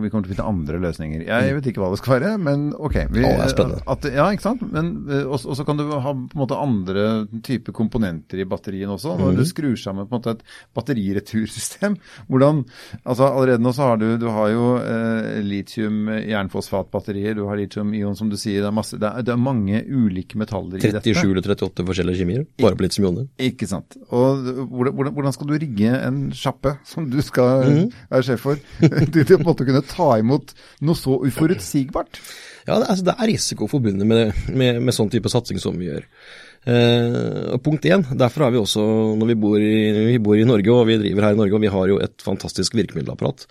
vi 0.00 0.10
kommer 0.10 0.26
til 0.26 0.32
å 0.32 0.34
finne 0.34 0.48
andre 0.50 0.80
løsninger. 0.82 1.24
Jeg 1.28 1.56
vet 1.56 1.68
ikke 1.70 1.82
hva 1.82 1.90
det 1.92 2.00
skal 2.00 2.16
være, 2.16 2.32
men 2.42 2.66
ok. 2.74 2.96
Vi, 3.12 3.22
Å, 3.22 3.30
det 3.38 3.44
er 3.46 3.52
spennende. 3.52 3.82
At, 3.92 4.08
ja, 4.16 4.26
ikke 4.34 4.46
sant. 4.46 4.64
Men 4.72 4.90
eh, 5.10 5.28
også 5.30 5.66
kan 5.68 5.80
du 5.80 5.84
ha 5.92 6.14
på 6.16 6.36
en 6.36 6.42
måte 6.42 6.58
andre 6.60 7.06
typer 7.46 7.76
komponenter 7.76 8.42
i 8.42 8.48
batterien 8.48 8.92
også. 8.92 9.16
Når 9.20 9.34
mm. 9.34 9.40
du 9.40 9.44
skrur 9.48 9.76
sammen 9.80 10.08
på 10.08 10.16
en 10.16 10.22
måte 10.22 10.36
et 10.36 10.44
batteriretursystem. 10.76 11.98
Hvordan, 12.30 12.64
altså 13.04 13.30
Allerede 13.36 13.62
nå 13.62 13.72
så 13.76 13.90
har 13.90 14.00
du, 14.00 14.08
du 14.20 14.28
har 14.32 14.50
jo 14.52 14.68
eh, 14.80 15.40
litium 15.44 16.10
jernfosfatbatterier, 16.16 17.36
du 17.36 17.46
har 17.48 17.60
litium-ion 17.60 18.16
som 18.18 18.30
du 18.32 18.38
sier. 18.40 18.62
Det 18.64 18.70
er, 18.70 18.76
masse, 18.76 18.98
det 19.00 19.10
er, 19.10 19.26
det 19.26 19.34
er 19.34 19.42
mange 19.42 19.82
ulike 19.86 20.40
metaller 20.40 20.75
i 20.78 20.92
37 20.94 21.22
eller 21.30 21.42
38 21.44 21.86
forskjellige 21.90 22.20
kjemier, 22.22 22.46
bare 22.62 22.78
på 22.78 22.86
litium-ioner. 22.86 23.28
Ikke 23.48 23.68
sant. 23.70 23.98
Og 24.08 24.42
hvordan, 24.70 25.12
hvordan, 25.16 25.36
skal 25.36 25.50
du 25.50 25.54
rigge 25.60 25.92
en 26.08 26.20
sjappe 26.36 26.76
som 26.88 27.08
du 27.10 27.18
skal 27.24 27.66
mm. 27.66 27.94
være 28.12 28.28
sjef 28.30 28.44
for, 28.46 28.60
til 29.12 29.28
på 29.32 29.38
en 29.40 29.46
måte 29.46 29.68
kunne 29.68 29.84
ta 29.86 30.10
imot 30.22 30.54
noe 30.86 30.98
så 30.98 31.20
uforutsigbart? 31.26 32.20
Ja, 32.66 32.80
det, 32.80 32.88
altså, 32.90 33.04
det 33.06 33.14
er 33.14 33.30
risiko 33.30 33.68
forbundet 33.70 34.08
med, 34.08 34.34
med, 34.50 34.82
med 34.82 34.94
sånn 34.94 35.10
type 35.12 35.30
satsing 35.30 35.60
som 35.62 35.76
vi 35.78 35.90
gjør. 35.90 36.06
Eh, 36.66 37.56
punkt 37.62 37.84
én, 37.86 38.02
derfor 38.18 38.42
er 38.42 38.50
vi 38.50 38.58
også, 38.58 38.82
når 39.14 39.28
vi 39.30 39.34
bor, 39.38 39.54
i, 39.62 39.74
vi 40.10 40.16
bor, 40.18 40.34
i, 40.34 40.46
Norge 40.48 40.72
og 40.74 40.88
vi 40.88 40.96
driver 40.98 41.28
her 41.28 41.36
i 41.36 41.38
Norge, 41.38 41.54
og 41.54 41.62
vi 41.62 41.70
har 41.70 41.92
jo 41.92 41.98
et 42.02 42.24
fantastisk 42.26 42.74
virkemiddelapparat, 42.74 43.44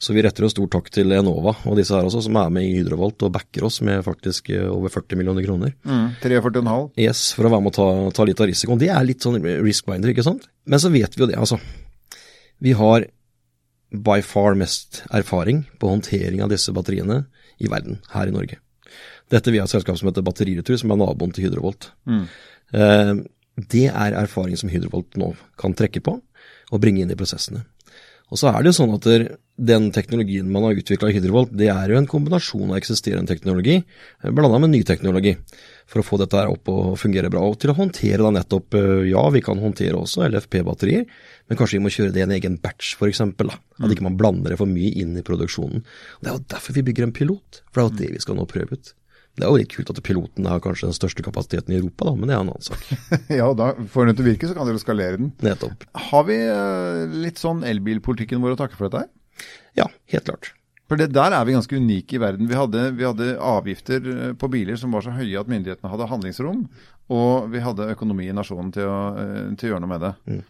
så 0.00 0.16
vi 0.16 0.24
retter 0.24 0.46
en 0.46 0.54
stor 0.54 0.70
takk 0.72 0.88
til 0.94 1.12
Enova 1.12 1.52
og 1.68 1.76
disse 1.76 1.92
her 1.92 2.08
også, 2.08 2.22
som 2.24 2.38
er 2.40 2.54
med 2.56 2.64
i 2.64 2.78
Hydrovolt 2.78 3.26
og 3.28 3.34
backer 3.36 3.68
oss 3.68 3.82
med 3.84 4.00
faktisk 4.06 4.48
eh, 4.56 4.64
over 4.72 4.88
40 4.94 5.20
millioner 5.20 5.44
kroner. 5.44 5.76
Mm, 5.84 6.16
43,5? 6.24 6.88
Yes, 7.04 7.26
for 7.36 7.44
å 7.44 7.52
være 7.52 7.66
med 7.66 7.74
å 7.74 7.76
ta, 7.76 7.88
ta 8.16 8.28
litt 8.30 8.40
av 8.40 8.48
risikoen. 8.48 8.80
Det 8.80 8.88
er 8.94 9.04
litt 9.04 9.28
sånn 9.28 9.36
risk-binder, 9.42 10.14
ikke 10.14 10.24
sant. 10.24 10.48
Men 10.64 10.80
så 10.80 10.94
vet 10.96 11.12
vi 11.12 11.26
jo 11.26 11.28
det, 11.28 11.36
altså. 11.36 11.60
Vi 12.64 12.72
har 12.78 13.04
by 13.92 14.22
far 14.24 14.56
mest 14.56 15.02
erfaring 15.12 15.66
på 15.76 15.92
håndtering 15.92 16.40
av 16.40 16.48
disse 16.48 16.72
batteriene 16.72 17.26
i 17.60 17.68
verden, 17.68 18.00
her 18.16 18.32
i 18.32 18.32
Norge. 18.32 18.61
Dette 19.32 19.54
via 19.54 19.64
et 19.64 19.72
selskap 19.72 19.98
som 19.98 20.10
heter 20.10 20.24
Batteriretur, 20.26 20.76
som 20.80 20.92
er 20.92 21.00
naboen 21.00 21.32
til 21.32 21.48
Hydrovolt. 21.48 21.90
Mm. 22.08 22.24
Eh, 22.76 23.14
det 23.72 23.86
er 23.90 24.16
erfaring 24.16 24.58
som 24.60 24.72
Hydrovolt 24.72 25.18
nå 25.20 25.32
kan 25.60 25.76
trekke 25.76 26.04
på 26.04 26.18
og 26.72 26.80
bringe 26.80 27.04
inn 27.04 27.12
i 27.12 27.18
prosessene. 27.18 27.66
Og 28.32 28.40
så 28.40 28.48
er 28.48 28.62
det 28.62 28.70
jo 28.70 28.78
sånn 28.78 28.94
at 28.96 29.06
den 29.60 29.90
teknologien 29.92 30.48
man 30.48 30.64
har 30.64 30.78
utvikla 30.80 31.10
i 31.10 31.16
Hydrovolt, 31.18 31.50
det 31.52 31.68
er 31.68 31.92
jo 31.92 31.98
en 31.98 32.08
kombinasjon 32.08 32.70
av 32.70 32.78
eksisterende 32.78 33.28
teknologi 33.28 33.82
blanda 34.24 34.56
med 34.62 34.72
ny 34.72 34.80
teknologi. 34.88 35.34
For 35.90 36.00
å 36.00 36.06
få 36.06 36.16
dette 36.22 36.38
her 36.38 36.48
opp 36.48 36.70
og 36.72 36.94
fungere 36.96 37.28
bra. 37.28 37.42
Og 37.44 37.58
til 37.60 37.74
å 37.74 37.76
håndtere 37.76 38.22
da 38.22 38.30
nettopp 38.32 38.78
Ja, 39.10 39.26
vi 39.34 39.42
kan 39.44 39.60
håndtere 39.60 39.98
også 39.98 40.24
LFP-batterier, 40.30 41.04
men 41.50 41.60
kanskje 41.60 41.76
vi 41.76 41.82
må 41.84 41.92
kjøre 41.92 42.14
det 42.14 42.22
i 42.22 42.24
en 42.24 42.32
egen 42.38 42.56
batch, 42.62 42.94
f.eks. 42.96 43.20
At 43.20 43.92
ikke 43.92 44.06
man 44.08 44.16
blander 44.16 44.54
det 44.54 44.60
for 44.62 44.70
mye 44.70 44.94
inn 45.02 45.12
i 45.20 45.26
produksjonen. 45.26 45.84
Og 45.84 46.24
Det 46.24 46.32
er 46.32 46.38
jo 46.38 46.46
derfor 46.56 46.78
vi 46.78 46.86
bygger 46.88 47.10
en 47.10 47.16
pilot, 47.18 47.60
for 47.68 47.82
det 47.82 47.84
er 47.84 47.90
jo 47.90 48.00
det 48.00 48.12
vi 48.16 48.24
skal 48.24 48.40
nå 48.40 48.48
prøve 48.48 48.80
ut. 48.80 48.94
Det 49.32 49.46
er 49.46 49.48
jo 49.48 49.60
litt 49.62 49.72
kult 49.72 49.88
at 49.88 50.00
piloten 50.04 50.46
har 50.48 50.60
kanskje 50.60 50.90
den 50.90 50.96
største 50.96 51.24
kapasiteten 51.24 51.72
i 51.72 51.78
Europa, 51.78 52.04
da, 52.04 52.12
men 52.18 52.28
det 52.28 52.34
er 52.34 52.42
en 52.42 52.50
annen 52.52 52.66
sak. 52.66 52.82
ja, 53.40 53.46
da 53.56 53.70
får 53.94 54.10
den 54.10 54.18
til 54.18 54.26
å 54.26 54.28
virke, 54.28 54.48
så 54.48 54.56
kan 54.56 54.68
dere 54.68 54.82
skalere 54.82 55.20
den. 55.20 55.30
Nettopp. 55.44 55.86
Har 56.10 56.26
vi 56.28 56.36
uh, 56.44 57.14
litt 57.24 57.40
sånn 57.40 57.62
elbilpolitikken 57.64 58.44
vår 58.44 58.58
å 58.58 58.60
takke 58.60 58.76
for 58.76 58.90
dette 58.90 59.06
her? 59.06 59.48
Ja, 59.80 59.88
helt 60.12 60.28
klart. 60.28 60.52
For 60.90 61.00
det, 61.00 61.08
Der 61.16 61.32
er 61.32 61.46
vi 61.48 61.56
ganske 61.56 61.80
unike 61.80 62.18
i 62.18 62.20
verden. 62.20 62.50
Vi 62.50 62.58
hadde, 62.58 62.84
vi 62.98 63.06
hadde, 63.08 63.30
avgifter 63.40 64.08
eh, 64.12 64.32
på 64.36 64.50
biler 64.52 64.76
som 64.76 64.92
var 64.92 65.06
så 65.06 65.14
høye 65.16 65.40
at 65.40 65.48
myndighetene 65.48 65.88
hadde 65.88 66.10
handlingsrom, 66.10 66.66
og 67.16 67.48
vi 67.54 67.62
hadde 67.64 67.88
økonomi 67.94 68.28
i 68.28 68.36
nasjonen 68.36 68.68
til 68.76 68.90
å, 68.90 69.00
uh, 69.16 69.46
til 69.56 69.70
å 69.70 69.72
gjøre 69.72 69.86
noe 69.86 69.94
med 69.94 70.04
det. 70.04 70.12
Mm. 70.28 70.42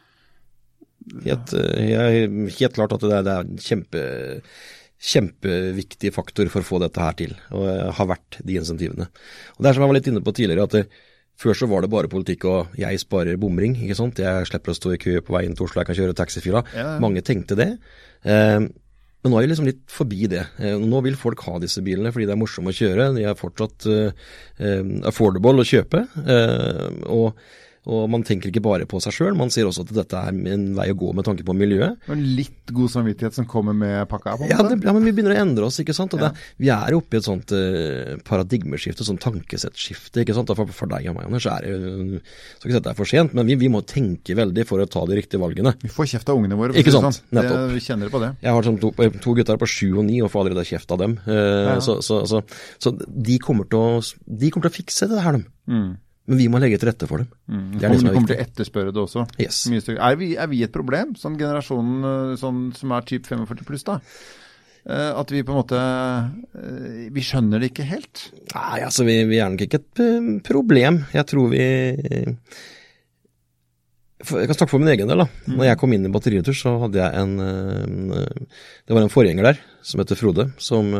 Helt, 1.23 1.55
helt, 1.55 2.75
klart 2.75 2.93
at 2.95 3.07
det 3.07 3.15
er, 3.15 3.25
det 3.27 3.33
er 3.39 3.63
kjempe 3.63 4.03
kjempeviktig 5.03 6.13
faktor 6.15 6.51
for 6.53 6.63
å 6.63 6.69
få 6.69 6.79
dette 6.83 7.03
her 7.03 7.17
til, 7.19 7.33
og 7.51 7.67
har 7.99 8.11
vært 8.13 8.39
de 8.47 8.59
insentivene. 8.61 9.09
Og 9.57 9.65
Det 9.65 9.71
er 9.71 9.75
som 9.75 9.85
jeg 9.85 9.91
var 9.91 9.99
litt 9.99 10.11
inne 10.13 10.23
på 10.23 10.35
tidligere, 10.37 10.69
at 10.69 10.77
det, 10.77 10.85
før 11.43 11.59
så 11.59 11.67
var 11.71 11.83
det 11.83 11.91
bare 11.91 12.13
politikk 12.13 12.47
og 12.47 12.77
jeg 12.79 13.01
sparer 13.03 13.41
bomring, 13.41 13.75
ikke 13.83 13.99
sant. 13.99 14.23
Jeg 14.23 14.47
slipper 14.47 14.75
å 14.75 14.79
stå 14.79 14.95
i 14.95 15.01
kø 15.03 15.17
på 15.25 15.35
vei 15.35 15.43
inn 15.49 15.57
til 15.59 15.67
Oslo, 15.67 15.83
jeg 15.83 15.91
kan 15.91 15.99
kjøre 15.99 16.19
taxifila. 16.19 16.63
Ja. 16.77 16.87
Mange 17.03 17.25
tenkte 17.27 17.59
det. 17.59 17.73
Eh, 18.23 18.61
men 19.23 19.31
nå 19.31 19.39
er 19.39 19.47
vi 19.47 19.51
liksom 19.53 19.69
litt 19.69 19.83
forbi 19.91 20.27
det. 20.31 20.45
Eh, 20.59 20.79
nå 20.79 21.03
vil 21.07 21.19
folk 21.19 21.43
ha 21.47 21.59
disse 21.63 21.83
bilene 21.87 22.11
fordi 22.15 22.27
det 22.27 22.35
er 22.35 22.41
morsomme 22.41 22.73
å 22.73 22.77
kjøre. 22.77 23.13
De 23.15 23.27
er 23.27 23.39
fortsatt 23.39 23.87
eh, 23.91 24.87
affordable 25.07 25.63
å 25.63 25.69
kjøpe. 25.69 26.05
Eh, 26.23 26.89
og 27.11 27.39
og 27.91 28.05
man 28.07 28.23
tenker 28.23 28.53
ikke 28.53 28.63
bare 28.63 28.87
på 28.87 29.01
seg 29.03 29.15
sjøl, 29.17 29.35
man 29.35 29.51
sier 29.51 29.67
også 29.67 29.83
at 29.83 29.89
dette 29.97 30.19
er 30.19 30.37
en 30.55 30.69
vei 30.77 30.87
å 30.93 30.99
gå 30.99 31.09
med 31.19 31.27
tanke 31.27 31.43
på 31.47 31.55
miljøet. 31.57 31.99
Og 32.07 32.21
litt 32.39 32.71
god 32.71 32.93
samvittighet 32.93 33.35
som 33.35 33.49
kommer 33.51 33.75
med 33.75 34.05
pakka? 34.11 34.37
på 34.39 34.47
ja, 34.47 34.61
det, 34.63 34.77
ja, 34.87 34.93
men 34.95 35.03
vi 35.03 35.11
begynner 35.11 35.35
å 35.35 35.41
endre 35.43 35.67
oss. 35.67 35.81
ikke 35.83 35.97
sant? 35.97 36.15
Ja. 36.15 36.29
Det, 36.31 36.45
vi 36.63 36.71
er 36.71 36.95
oppe 36.95 37.19
i 37.19 37.21
et 37.21 37.27
sånt 37.27 37.51
uh, 37.51 38.15
paradigmeskifte, 38.29 39.03
sånn 39.09 39.19
tankesettskifte. 39.23 40.23
ikke 40.23 40.37
sant? 40.37 40.53
For, 40.55 40.71
for, 40.71 40.93
deg 40.93 41.09
og 41.11 41.17
meg, 41.19 41.27
Anders, 41.27 41.49
er 41.51 41.67
det 41.67 42.23
Skal 42.61 42.71
ikke 42.71 42.77
si 42.77 42.79
at 42.79 42.87
det 42.87 42.93
er 42.93 43.01
for 43.01 43.13
sent, 43.15 43.35
men 43.35 43.51
vi, 43.51 43.59
vi, 43.59 43.73
må 43.73 43.83
tenke 43.83 44.39
veldig 44.39 44.67
for 44.69 44.85
å 44.85 44.87
ta 44.87 45.03
de 45.11 45.19
riktige 45.19 45.43
valgene. 45.43 45.75
Vi 45.83 45.91
får 45.91 46.13
kjeft 46.15 46.31
av 46.31 46.39
ungene 46.39 46.61
våre. 46.61 46.79
Ikke 46.79 46.95
sant? 46.95 47.19
Sånn. 47.19 47.35
Nettopp. 47.35 47.59
Det, 47.65 47.75
vi 47.75 47.85
kjenner 47.89 48.15
på 48.15 48.23
det. 48.23 48.31
Jeg 48.47 48.55
har 48.55 48.71
sånn 48.71 48.79
to, 48.85 48.93
to, 48.95 49.37
gutter 49.41 49.59
på 49.59 49.71
sju 49.75 49.89
og 49.97 50.07
ni 50.07 50.23
og 50.23 50.31
får 50.31 50.45
allerede 50.45 50.69
kjeft 50.71 50.95
av 50.95 51.03
dem. 51.03 51.19
Uh, 51.27 51.75
så, 51.83 51.99
så, 51.99 52.23
så, 52.31 52.45
så, 52.79 52.95
de 52.95 53.43
kommer 53.43 53.67
til 53.67 53.83
å, 53.83 54.01
de 54.23 54.55
kommer 54.55 54.71
til 54.71 54.77
å 54.77 54.79
fikse 54.79 55.11
det 55.11 55.27
her, 55.27 55.41
de. 55.41 55.51
Mm. 55.73 55.93
Men 56.31 56.39
vi 56.39 56.47
må 56.51 56.61
legge 56.63 56.79
til 56.79 56.91
rette 56.93 57.09
for 57.11 57.23
dem. 57.23 57.31
Mm. 57.51 57.65
Det 57.75 57.87
er 57.87 57.95
det 57.95 57.99
som 58.03 58.11
er 58.11 58.15
kommer 58.17 58.31
til 58.31 58.39
å 58.39 58.45
etterspørre 58.45 58.95
det 58.95 59.03
også. 59.03 59.25
Yes. 59.43 59.65
Er 59.97 60.21
vi, 60.21 60.29
er, 60.37 60.51
vi, 60.53 60.63
et 60.63 60.75
problem, 60.75 61.17
sånn 61.19 61.39
generasjonen 61.41 62.07
eh, 62.13 62.37
sånn, 62.39 62.69
som 62.79 62.95
er 62.95 63.09
typ 63.09 63.27
45 63.27 63.67
pluss, 63.67 63.85
da? 63.89 63.99
Eh, 64.87 65.11
at 65.19 65.35
vi 65.35 65.43
på 65.47 65.55
en 65.55 65.61
måte 65.61 65.79
eh, 65.79 67.11
Vi 67.15 67.23
skjønner 67.23 67.63
det 67.63 67.69
ikke 67.71 67.87
helt? 67.87 68.25
Nei, 68.51 68.81
altså 68.83 69.07
vi, 69.07 69.21
vi 69.31 69.39
er 69.43 69.51
nok 69.51 69.67
ikke 69.67 69.83
et 69.83 70.05
problem. 70.47 71.03
Jeg 71.15 71.29
tror 71.31 71.51
vi 71.53 71.67
jeg 74.23 74.49
kan 74.51 74.57
snakke 74.57 74.71
for 74.71 74.83
min 74.83 74.93
egen 74.93 75.11
del. 75.11 75.23
da. 75.25 75.27
Mm. 75.47 75.55
Når 75.59 75.69
jeg 75.69 75.79
kom 75.81 75.95
inn 75.95 76.09
i 76.09 76.13
Batteriretur, 76.15 76.57
så 76.57 76.75
hadde 76.85 77.01
jeg 77.01 77.23
en, 77.23 78.11
Det 78.87 78.95
var 78.95 79.03
en 79.03 79.13
forgjenger 79.13 79.49
der 79.51 79.63
som 79.83 80.03
heter 80.03 80.19
Frode, 80.19 80.51
som, 80.63 80.93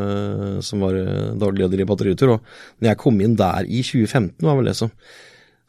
som 0.61 0.83
var 0.83 0.97
daglig 1.39 1.63
leder 1.65 1.85
i 1.85 1.89
Batteriretur. 1.89 2.35
Og 2.37 2.81
når 2.81 2.93
jeg 2.93 3.01
kom 3.03 3.21
inn 3.23 3.37
der 3.39 3.69
i 3.69 3.83
2015, 3.87 4.43
var 4.43 4.59
vel 4.59 4.71
det 4.73 4.79
så, 4.81 4.91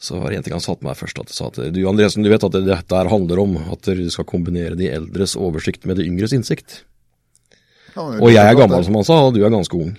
så 0.03 0.19
var 0.19 0.31
det 0.31 0.39
en 0.39 0.47
ting 0.47 0.55
han 0.57 0.63
sa 0.63 0.75
til 0.75 0.87
meg 0.87 0.97
først. 0.99 1.19
at 1.21 1.35
at 1.47 1.59
du 1.75 1.83
Andresen, 1.87 2.25
du 2.25 2.31
vet 2.31 2.43
at 2.43 2.57
dette 2.57 2.97
her 2.97 3.11
handler 3.11 3.43
om 3.43 3.59
at 3.71 3.85
du 3.85 4.09
skal 4.11 4.27
kombinere 4.27 4.79
de 4.79 4.89
eldres 4.91 5.37
oversikt 5.39 5.85
med 5.85 6.01
de 6.01 6.07
yngres 6.09 6.33
innsikt. 6.35 6.81
Ja, 7.93 8.07
og 8.17 8.31
jeg 8.33 8.41
er 8.41 8.57
gammel, 8.57 8.83
som 8.83 8.97
han 8.97 9.05
sa, 9.05 9.19
og 9.27 9.35
du 9.35 9.43
er 9.45 9.53
ganske 9.53 9.77
ung. 9.77 9.93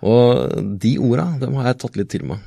Og 0.00 0.78
de 0.80 0.94
orda, 0.98 1.26
dem 1.42 1.58
har 1.60 1.70
jeg 1.70 1.80
tatt 1.82 1.98
litt 2.00 2.10
til 2.12 2.24
meg. 2.30 2.40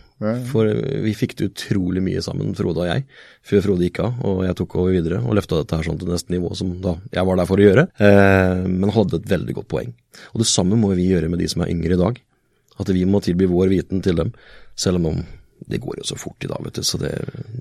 For 0.49 0.69
vi 1.03 1.13
fikk 1.17 1.35
det 1.39 1.49
utrolig 1.51 2.03
mye 2.05 2.23
sammen, 2.25 2.53
Frode 2.57 2.83
og 2.85 2.89
jeg, 2.89 3.05
før 3.45 3.65
Frode 3.67 3.87
gikk 3.87 4.01
av. 4.05 4.23
Og 4.29 4.43
jeg 4.47 4.57
tok 4.59 4.77
over 4.81 4.95
videre 4.95 5.21
og 5.23 5.37
løfta 5.37 5.61
dette 5.61 5.79
her 5.79 5.87
sånn 5.89 5.99
til 6.01 6.11
neste 6.13 6.33
nivå, 6.33 6.53
som 6.57 6.73
da 6.83 6.97
jeg 7.13 7.29
var 7.29 7.39
der 7.39 7.49
for 7.49 7.61
å 7.61 7.67
gjøre. 7.67 7.87
Eh, 7.97 8.65
men 8.69 8.95
hadde 8.95 9.19
et 9.19 9.31
veldig 9.35 9.57
godt 9.59 9.71
poeng. 9.73 9.93
Og 10.33 10.43
det 10.43 10.49
samme 10.49 10.79
må 10.79 10.93
vi 10.97 11.09
gjøre 11.11 11.31
med 11.31 11.43
de 11.43 11.49
som 11.51 11.65
er 11.65 11.73
yngre 11.73 11.97
i 11.97 12.01
dag. 12.01 12.19
At 12.81 12.89
vi 12.89 13.05
må 13.05 13.21
tilby 13.21 13.47
vår 13.49 13.73
viten 13.73 14.01
til 14.05 14.17
dem, 14.17 14.33
selv 14.79 15.03
om 15.03 15.23
det 15.69 15.79
går 15.79 15.99
jo 16.01 16.07
så 16.07 16.17
fort 16.19 16.43
i 16.43 16.49
dag, 16.51 16.59
vet 16.65 16.79
du. 16.79 16.83
Så 16.83 16.99
det, 17.01 17.11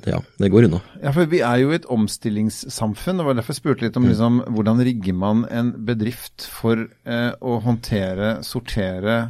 ja, 0.09 0.19
det 0.41 0.51
går 0.53 0.67
unna. 0.69 0.81
Ja, 1.03 1.13
for 1.15 1.29
vi 1.31 1.43
er 1.45 1.61
jo 1.63 1.75
et 1.75 1.87
omstillingssamfunn. 1.93 3.21
Det 3.21 3.27
var 3.27 3.39
derfor 3.39 3.55
jeg 3.55 3.61
spurte 3.61 3.87
litt 3.87 3.99
om 3.99 4.07
mm. 4.07 4.11
liksom, 4.13 4.41
hvordan 4.57 4.83
rigger 4.89 5.19
man 5.19 5.45
en 5.51 5.73
bedrift 5.87 6.47
for 6.51 6.87
eh, 6.89 7.31
å 7.39 7.61
håndtere, 7.63 8.41
sortere 8.47 9.21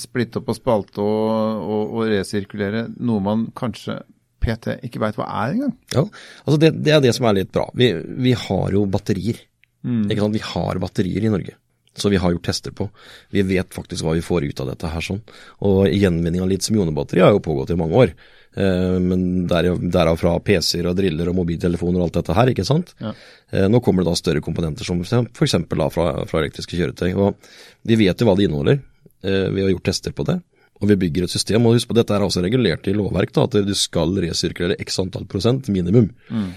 splitte 0.00 0.40
opp 0.40 0.50
og 0.52 0.58
spalte 0.58 1.02
og, 1.02 1.66
og, 1.66 1.82
og, 1.96 2.00
resirkulere 2.10 2.86
noe 2.96 3.24
man 3.24 3.46
kanskje 3.56 4.00
PT 4.42 4.78
ikke 4.86 5.02
veit 5.02 5.18
hva 5.18 5.26
er 5.42 5.56
engang. 5.56 5.76
Ja, 5.94 6.04
altså 6.44 6.58
det, 6.62 6.72
det, 6.78 6.94
er 6.94 7.04
det 7.04 7.14
som 7.16 7.26
er 7.28 7.38
litt 7.40 7.52
bra. 7.54 7.66
Vi, 7.74 7.90
vi 8.26 8.34
har 8.38 8.74
jo 8.76 8.84
batterier. 8.90 9.40
Mm. 9.86 10.06
Ikke 10.10 10.22
sant? 10.22 10.36
Vi 10.36 10.44
har 10.44 10.82
batterier 10.82 11.26
i 11.26 11.32
Norge. 11.32 11.56
Så 11.96 12.10
vi 12.12 12.18
har 12.20 12.32
gjort 12.34 12.44
tester 12.44 12.74
på. 12.76 12.88
Vi 13.32 13.42
vet 13.48 13.72
faktisk 13.74 14.04
hva 14.04 14.14
vi 14.16 14.24
får 14.24 14.44
ut 14.50 14.60
av 14.60 14.72
dette 14.72 14.90
her. 14.92 15.04
sånn. 15.04 15.22
Og 15.64 15.86
gjenvinning 15.88 16.44
av 16.44 16.50
litium-ionebatteri 16.50 17.24
har 17.24 17.32
jo 17.32 17.44
pågått 17.44 17.72
i 17.72 17.78
mange 17.80 17.96
år. 18.02 18.12
Eh, 18.56 18.98
men 19.00 19.46
derav, 19.48 19.80
derav 19.92 20.20
fra 20.20 20.34
PC-er 20.40 20.90
og 20.90 20.98
driller 20.98 21.30
og 21.32 21.38
mobiltelefoner 21.40 22.00
og 22.00 22.08
alt 22.08 22.18
dette 22.20 22.36
her, 22.36 22.52
ikke 22.52 22.66
sant. 22.68 22.92
Ja. 23.00 23.14
Eh, 23.52 23.66
nå 23.72 23.80
kommer 23.84 24.04
det 24.04 24.12
da 24.12 24.20
større 24.20 24.44
komponenter 24.44 24.88
som 24.88 25.00
f.eks. 25.04 25.56
fra, 25.72 25.88
fra 26.28 26.42
elektriske 26.42 26.76
kjøretøy. 26.76 27.10
Og 27.16 27.40
vi 27.88 27.98
vet 28.04 28.20
jo 28.20 28.28
hva 28.28 28.36
det 28.36 28.48
inneholder. 28.48 28.84
Eh, 29.24 29.48
vi 29.54 29.64
har 29.64 29.72
gjort 29.72 29.88
tester 29.90 30.14
på 30.16 30.26
det. 30.28 30.38
Og 30.80 30.90
vi 30.90 30.98
bygger 31.06 31.24
et 31.24 31.32
system. 31.32 31.66
Og 31.66 31.76
husk 31.78 31.90
på 31.90 31.96
dette 31.96 32.14
er 32.14 32.24
også 32.24 32.44
regulert 32.44 32.88
i 32.88 32.94
lovverk, 32.96 33.32
da, 33.36 33.46
at 33.48 33.58
du 33.66 33.74
skal 33.76 34.12
resirkulere 34.22 34.78
x 34.82 35.00
antall 35.02 35.24
prosent 35.30 35.70
minimum. 35.72 36.10
Mm. 36.28 36.50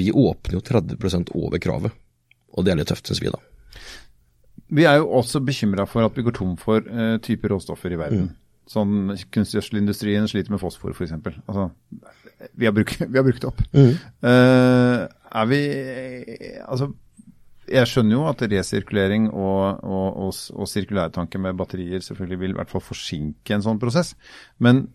Vi 0.00 0.10
åpner 0.10 0.58
jo 0.58 0.64
30 0.66 1.30
over 1.34 1.58
kravet, 1.62 1.94
og 2.54 2.66
det 2.66 2.72
er 2.72 2.80
litt 2.80 2.90
tøft, 2.90 3.10
syns 3.10 3.22
vi 3.22 3.32
da. 3.32 3.40
Vi 4.70 4.86
er 4.86 5.00
jo 5.00 5.08
også 5.18 5.40
bekymra 5.42 5.86
for 5.90 6.06
at 6.06 6.14
vi 6.14 6.22
går 6.26 6.36
tom 6.36 6.54
for 6.58 6.84
uh, 6.86 7.16
typer 7.22 7.50
råstoffer 7.50 7.94
i 7.94 7.98
verden. 7.98 8.28
Mm. 8.28 8.36
Sånn 8.70 9.16
Kunstgjødselindustrien 9.34 10.28
sliter 10.30 10.54
med 10.54 10.62
fosfor 10.62 10.94
f.eks. 10.94 11.16
Altså, 11.18 11.70
vi 12.54 12.68
har 12.68 12.74
brukt, 12.76 13.02
vi 13.12 13.18
har 13.18 13.26
brukt 13.26 13.46
opp. 13.48 13.62
Mm. 13.74 13.96
Uh, 14.22 15.06
er 15.10 15.50
vi 15.50 15.62
Altså 16.66 16.92
jeg 17.70 17.88
skjønner 17.90 18.16
jo 18.16 18.24
at 18.30 18.42
resirkulering 18.50 19.28
og, 19.30 19.84
og, 19.84 20.08
og, 20.26 20.40
og 20.56 20.70
sirkulærtanke 20.70 21.40
med 21.42 21.58
batterier 21.58 22.02
selvfølgelig 22.04 22.40
vil 22.42 22.54
i 22.54 22.58
hvert 22.58 22.72
fall 22.72 22.84
forsinke 22.84 23.54
en 23.54 23.64
sånn 23.64 23.80
prosess. 23.82 24.14
Men 24.58 24.88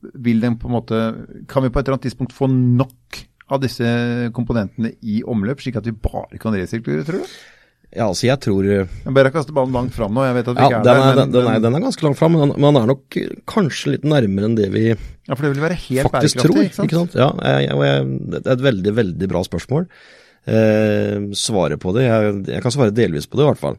vil 0.00 0.40
den 0.40 0.56
på 0.56 0.64
en 0.70 0.72
måte 0.72 0.98
Kan 1.50 1.60
vi 1.60 1.68
på 1.68 1.76
et 1.76 1.84
eller 1.84 1.98
annet 1.98 2.06
tidspunkt 2.08 2.32
få 2.32 2.46
nok 2.48 3.18
av 3.50 3.58
disse 3.60 3.86
komponentene 4.32 4.94
i 5.02 5.20
omløp, 5.26 5.60
slik 5.60 5.76
at 5.80 5.88
vi 5.88 5.92
bare 5.92 6.38
kan 6.40 6.54
resirkulere, 6.54 7.04
tror 7.04 7.24
du? 7.24 7.32
Ja, 7.90 8.06
altså 8.06 8.28
jeg 8.28 8.38
tror 8.44 8.68
Jeg 8.70 9.14
bare 9.16 9.32
kaste 9.34 9.54
ballen 9.54 9.74
langt 9.74 9.96
fram 9.96 10.14
nå, 10.14 10.22
jeg 10.28 10.36
vet 10.38 10.50
at 10.52 10.60
vi 10.60 10.62
ja, 10.62 10.68
ikke 10.70 10.78
er 10.78 10.84
den 10.86 10.92
er, 10.94 11.00
der. 11.02 11.24
Men, 11.24 11.34
den, 11.34 11.48
er, 11.50 11.62
den 11.64 11.76
er 11.76 11.84
ganske 11.88 12.06
langt 12.06 12.20
fram, 12.20 12.38
men 12.38 12.54
den 12.54 12.78
er 12.80 12.88
nok 12.92 13.18
kanskje 13.50 13.96
litt 13.96 14.06
nærmere 14.06 14.46
enn 14.46 14.56
det 14.58 14.68
vi 14.70 14.84
ja, 14.90 15.34
for 15.34 15.42
det 15.42 15.52
vil 15.56 15.64
være 15.64 15.78
helt 15.88 16.14
faktisk 16.14 16.44
tror. 16.44 16.62
Ikke 16.62 16.78
sant? 16.78 16.86
Ikke 16.86 17.00
sant? 17.02 17.18
Ja, 17.18 17.32
jeg, 17.58 17.74
jeg, 17.74 18.18
det 18.30 18.42
er 18.44 18.54
et 18.54 18.66
veldig, 18.70 18.94
veldig 19.02 19.30
bra 19.34 19.42
spørsmål 19.46 19.90
eh, 20.50 21.28
svare 21.38 21.78
på 21.80 21.94
det. 21.96 22.06
Jeg, 22.06 22.32
jeg, 22.50 22.64
kan 22.64 22.74
svare 22.74 22.94
delvis 22.96 23.28
på 23.30 23.38
det, 23.38 23.46
i 23.46 23.50
hvert 23.50 23.62
fall. 23.62 23.78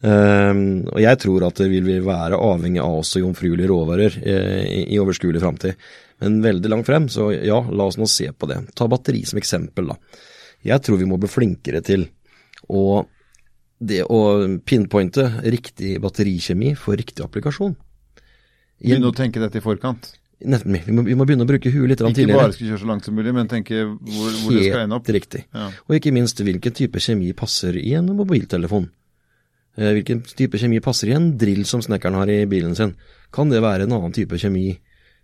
Eh, 0.00 0.52
og 0.90 1.00
jeg 1.02 1.20
tror 1.24 1.48
at 1.48 1.62
det 1.62 1.70
vil 1.72 1.90
være 2.06 2.40
avhengig 2.40 2.82
av 2.84 3.00
også 3.00 3.24
jomfruelige 3.24 3.70
råvarer 3.72 4.20
eh, 4.20 4.62
i, 4.66 4.82
i 4.94 5.00
overskuelig 5.02 5.42
framtid. 5.42 5.90
Men 6.20 6.42
veldig 6.44 6.72
langt 6.72 6.88
frem, 6.88 7.08
så 7.08 7.30
ja, 7.32 7.62
la 7.72 7.88
oss 7.88 7.96
nå 8.00 8.08
se 8.10 8.28
på 8.32 8.48
det. 8.50 8.60
Ta 8.76 8.88
batteri 8.90 9.24
som 9.28 9.40
eksempel, 9.40 9.94
da. 9.94 10.20
Jeg 10.68 10.84
tror 10.84 11.00
vi 11.00 11.08
må 11.08 11.16
bli 11.16 11.30
flinkere 11.32 11.80
til 11.84 12.04
å 12.68 13.00
det 13.80 14.02
å 14.12 14.20
pinpointe 14.60 15.24
riktig 15.48 15.94
batterikjemi 16.04 16.74
for 16.76 17.00
riktig 17.00 17.24
applikasjon. 17.24 17.72
Begynne 18.80 19.08
å 19.08 19.16
tenke 19.16 19.40
dette 19.40 19.60
i 19.60 19.64
forkant? 19.64 20.12
Vi, 20.40 20.92
må, 20.96 21.02
vi 21.04 21.16
må 21.18 21.26
begynne 21.28 21.44
å 21.44 21.48
bruke 21.50 21.68
huet 21.72 21.90
litt 21.90 22.00
ikke 22.00 22.14
tidligere. 22.16 22.32
Ikke 22.32 22.44
bare 22.46 22.56
skal 22.56 22.70
kjøre 22.70 22.80
så 22.80 22.88
langt 22.88 23.08
som 23.08 23.16
mulig, 23.18 23.34
men 23.36 23.50
tenke 23.50 23.82
hvor, 23.84 24.30
hvor 24.40 24.56
det 24.56 24.62
skal 24.70 24.84
ende 24.86 24.96
opp. 24.96 25.10
Helt 25.10 25.18
riktig. 25.18 25.42
Ja. 25.52 25.66
Og 25.84 25.98
ikke 25.98 26.14
minst 26.16 26.40
hvilken 26.40 26.76
type 26.76 27.02
kjemi 27.04 27.34
passer 27.36 27.76
i 27.76 27.92
en 27.98 28.08
mobiltelefon. 28.16 28.88
Eh, 29.76 29.92
hvilken 29.96 30.22
type 30.26 30.60
kjemi 30.60 30.80
passer 30.84 31.12
i 31.12 31.16
en 31.16 31.34
drill 31.40 31.66
som 31.68 31.82
snekkeren 31.84 32.16
har 32.18 32.32
i 32.32 32.44
bilen 32.50 32.72
sin. 32.78 32.96
Kan 33.34 33.52
det 33.52 33.60
være 33.62 33.84
en 33.86 33.98
annen 33.98 34.16
type 34.16 34.40
kjemi 34.40 34.72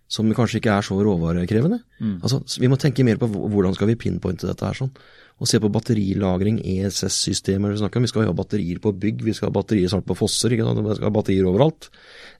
som 0.07 0.29
kanskje 0.31 0.61
ikke 0.61 0.75
er 0.77 0.85
så 0.87 0.95
råvarekrevende? 1.03 1.81
Mm. 1.99 2.19
Altså, 2.21 2.39
Vi 2.59 2.69
må 2.71 2.77
tenke 2.79 3.03
mer 3.03 3.17
på 3.19 3.27
hvordan 3.27 3.75
skal 3.75 3.89
vi 3.89 3.97
pinpointe 3.99 4.47
dette 4.47 4.65
her 4.65 4.77
sånn. 4.77 4.93
og 5.37 5.45
se 5.45 5.59
på 5.61 5.69
batterilagring, 5.69 6.55
ESS-systemer 6.65 7.69
vi 7.69 7.77
snakker 7.77 7.99
om. 7.99 8.05
Vi 8.07 8.09
skal 8.09 8.25
ha 8.25 8.33
batterier 8.33 8.79
på 8.81 8.89
bygg, 8.89 9.21
vi 9.21 9.33
skal 9.37 9.51
ha 9.51 9.53
batterier 9.53 9.91
snart 9.91 10.07
på 10.07 10.15
fosser, 10.17 10.49
vi 10.49 10.57
skal 10.57 11.05
ha 11.05 11.13
batterier 11.13 11.45
overalt. 11.45 11.91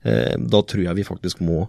Eh, 0.02 0.34
da 0.34 0.62
tror 0.62 0.82
jeg 0.82 0.96
vi 0.98 1.06
faktisk 1.06 1.38
må 1.46 1.68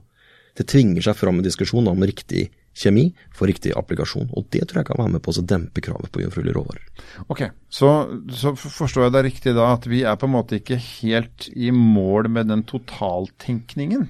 Det 0.58 0.68
tvinger 0.70 1.06
seg 1.06 1.18
fram 1.20 1.40
en 1.40 1.46
diskusjon 1.46 1.88
om 1.92 2.08
riktig 2.08 2.50
kjemi 2.80 3.10
for 3.36 3.50
riktig 3.50 3.74
applikasjon. 3.78 4.30
Og 4.38 4.48
det 4.54 4.66
tror 4.70 4.82
jeg 4.82 4.90
kan 4.92 5.02
være 5.02 5.16
med 5.18 5.24
på 5.26 5.34
å 5.34 5.46
dempe 5.54 5.84
kravet 5.84 6.12
på 6.14 6.24
jomfruelige 6.24 6.58
råvarer. 6.58 6.86
Ok, 7.28 7.48
så, 7.72 7.90
så, 8.36 8.54
forstår 8.60 9.08
jeg 9.08 9.16
det 9.16 9.26
riktig 9.30 9.58
da 9.58 9.74
at 9.74 9.90
vi 9.90 10.06
er 10.08 10.20
på 10.20 10.30
en 10.30 10.38
måte 10.38 10.60
ikke 10.60 10.80
helt 10.80 11.50
i 11.56 11.74
mål 11.76 12.32
med 12.32 12.52
den 12.54 12.64
totaltenkningen? 12.70 14.08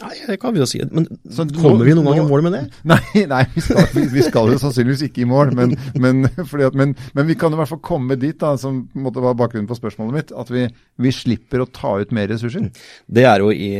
Nei, 0.00 0.14
det 0.24 0.38
kan 0.40 0.54
vi 0.56 0.62
jo 0.62 0.66
si. 0.68 0.78
Men 0.96 1.04
så, 1.28 1.44
kommer 1.58 1.84
vi 1.84 1.92
noen 1.92 2.06
gang 2.08 2.22
i 2.22 2.28
mål 2.28 2.44
med 2.46 2.54
det? 2.56 2.60
Nei, 2.88 3.24
nei 3.28 3.42
vi, 3.52 3.60
skal, 3.66 3.82
vi, 3.92 4.06
vi, 4.14 4.22
skal, 4.24 4.48
jo 4.48 4.60
sannsynligvis 4.62 5.02
ikke 5.10 5.26
i 5.26 5.28
mål. 5.28 5.52
Men, 5.58 5.74
men, 6.00 6.22
at, 6.40 6.78
men, 6.78 6.94
men, 7.12 7.26
vi 7.28 7.36
kan 7.36 7.52
i 7.52 7.60
hvert 7.60 7.68
fall 7.68 7.82
komme 7.84 8.16
dit, 8.20 8.38
da, 8.40 8.54
som 8.60 8.86
måtte 8.96 9.20
være 9.20 9.36
bakgrunnen 9.42 9.68
på 9.68 9.76
spørsmålet 9.76 10.16
mitt, 10.16 10.32
at 10.32 10.52
vi, 10.54 10.64
vi, 11.04 11.12
slipper 11.12 11.60
å 11.60 11.68
ta 11.68 11.98
ut 12.00 12.16
mer 12.16 12.32
ressurser. 12.32 12.70
Det 13.12 13.26
er 13.28 13.44
jo 13.44 13.52
i, 13.52 13.74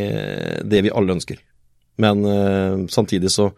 det 0.68 0.84
vi 0.84 0.92
alle 0.92 1.16
ønsker. 1.16 1.40
Men 2.00 2.24
uh, 2.24 2.86
samtidig 2.92 3.32
så, 3.32 3.50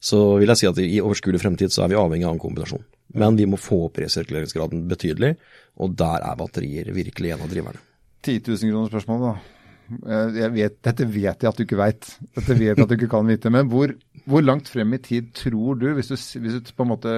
så, 0.00 0.20
vil 0.40 0.52
jeg 0.52 0.62
si 0.62 0.70
at 0.70 0.80
i 0.82 1.02
overskuelig 1.02 1.42
fremtid 1.42 1.74
så 1.74 1.84
er 1.84 1.92
vi 1.92 2.00
avhengig 2.00 2.28
av 2.28 2.36
en 2.36 2.42
kombinasjon. 2.42 2.84
Men 3.20 3.36
vi 3.38 3.46
må 3.48 3.60
få 3.60 3.84
opp 3.88 4.00
resirkuleringsgraden 4.02 4.86
betydelig, 4.90 5.34
og 5.82 5.96
der 5.98 6.24
er 6.24 6.38
batterier 6.38 6.88
virkelig 6.96 7.34
en 7.34 7.44
av 7.44 7.52
driverne. 7.52 7.82
10 8.24 8.40
000 8.48 8.72
kroner 8.72 8.90
spørsmål, 8.92 9.26
da. 9.28 9.34
Vet, 10.54 10.78
dette 10.84 11.04
vet 11.04 11.42
jeg 11.44 11.50
at 11.50 11.58
du 11.58 11.64
ikke 11.66 11.78
veit. 11.78 12.08
Dette 12.32 12.56
vet 12.56 12.70
jeg 12.70 12.84
at 12.86 12.88
du 12.88 12.96
ikke 12.96 13.10
kan 13.12 13.28
vite. 13.28 13.52
Men 13.52 13.68
hvor, 13.68 13.92
hvor 14.24 14.44
langt 14.44 14.70
frem 14.72 14.96
i 14.96 15.00
tid 15.04 15.28
tror 15.36 15.76
du, 15.80 15.90
hvis 15.96 16.08
du, 16.08 16.16
hvis 16.16 16.56
du, 16.56 16.72
på 16.72 16.86
en 16.86 16.92
måte 16.94 17.16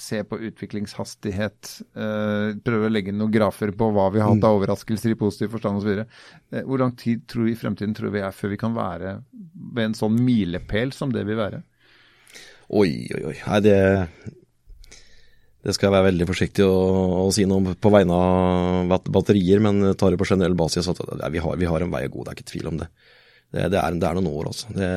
ser 0.00 0.24
på 0.28 0.38
utviklingshastighet, 0.48 1.72
prøve 1.94 2.78
prøver 2.78 2.88
å 2.88 2.94
legge 2.94 3.14
noen 3.14 3.32
grafer 3.34 3.72
på 3.76 3.90
hva 3.94 4.08
vi 4.14 4.22
har 4.22 4.30
hatt 4.30 4.44
av 4.46 4.54
mm. 4.54 4.60
overraskelser 4.60 5.12
i 5.12 5.18
positiv 5.18 5.52
forstand 5.56 5.80
osv. 5.80 6.02
Eh, 6.52 6.64
hvor 6.64 6.82
lang 6.82 6.94
tid 6.98 7.26
tror 7.30 7.48
vi 7.48 7.54
i 7.54 7.58
fremtiden 7.58 7.96
tror 7.96 8.14
vi 8.14 8.22
er 8.24 8.34
før 8.34 8.54
vi 8.54 8.60
kan 8.60 8.76
være 8.76 9.18
ved 9.74 9.84
en 9.84 9.98
sånn 9.98 10.18
milepæl 10.24 10.94
som 10.96 11.12
det 11.14 11.24
vil 11.28 11.40
være? 11.40 11.62
Oi, 12.68 12.90
oi, 13.16 13.22
oi. 13.30 13.36
Nei, 13.46 13.60
det, 13.64 13.76
det 15.64 15.74
skal 15.74 15.88
jeg 15.88 15.96
være 15.96 16.08
veldig 16.10 16.28
forsiktig 16.28 16.66
å, 16.66 16.80
å 17.24 17.28
si 17.34 17.46
noe 17.48 17.74
på 17.80 17.92
vegne 17.92 18.18
av 18.18 18.98
batterier, 19.08 19.62
men 19.64 19.94
tar 19.98 20.12
det 20.12 20.20
på 20.20 20.28
generell 20.28 20.58
basis 20.58 20.90
at 20.90 21.00
vi 21.32 21.42
har, 21.44 21.56
vi 21.60 21.70
har, 21.70 21.84
en 21.84 21.94
vei 21.94 22.04
å 22.06 22.12
gå, 22.12 22.24
det 22.24 22.34
er 22.34 22.38
ikke 22.38 22.52
tvil 22.52 22.72
om 22.72 22.82
det. 22.82 22.90
Det, 23.48 23.62
det, 23.72 23.78
er, 23.80 23.94
det 23.96 24.04
er, 24.04 24.18
noen 24.18 24.28
år, 24.28 24.48
altså. 24.50 24.70
Det, 24.76 24.88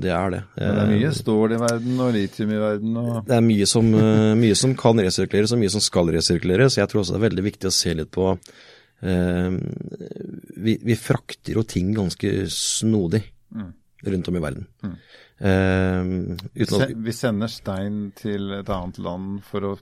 det 0.00 0.12
er 0.16 0.30
det. 0.32 0.40
Men 0.56 0.76
det 0.78 0.82
er 0.82 0.92
mye 0.94 1.10
stål 1.12 1.52
i 1.52 1.58
verden 1.60 1.98
og 2.00 2.14
litium 2.16 2.54
i 2.54 2.60
verden 2.62 2.94
og 3.02 3.10
Det 3.26 3.36
er 3.36 3.44
mye 3.44 3.66
som, 3.68 3.90
eh, 4.00 4.28
mye 4.40 4.56
som 4.56 4.72
kan 4.80 5.02
resirkuleres 5.04 5.52
og 5.52 5.60
mye 5.60 5.72
som 5.74 5.84
skal 5.84 6.12
resirkuleres. 6.16 6.78
Jeg 6.80 6.88
tror 6.88 7.02
også 7.02 7.18
det 7.18 7.20
er 7.20 7.26
veldig 7.26 7.44
viktig 7.50 7.68
å 7.68 7.74
se 7.76 7.92
litt 7.98 8.12
på 8.16 8.30
eh, 8.32 9.58
vi, 10.56 10.78
vi, 10.80 10.96
frakter 10.96 11.60
jo 11.60 11.66
ting 11.68 11.92
ganske 11.98 12.32
snodig 12.56 13.20
mm. 13.52 13.68
rundt 14.08 14.32
om 14.32 14.40
i 14.40 14.44
verden. 14.46 14.66
Mm. 14.86 14.96
Uh, 15.42 16.36
at, 16.54 16.92
vi 17.02 17.12
sender 17.16 17.50
stein 17.50 18.12
til 18.14 18.52
et 18.54 18.68
annet 18.70 19.00
land 19.02 19.40
for 19.42 19.64
å 19.66 19.76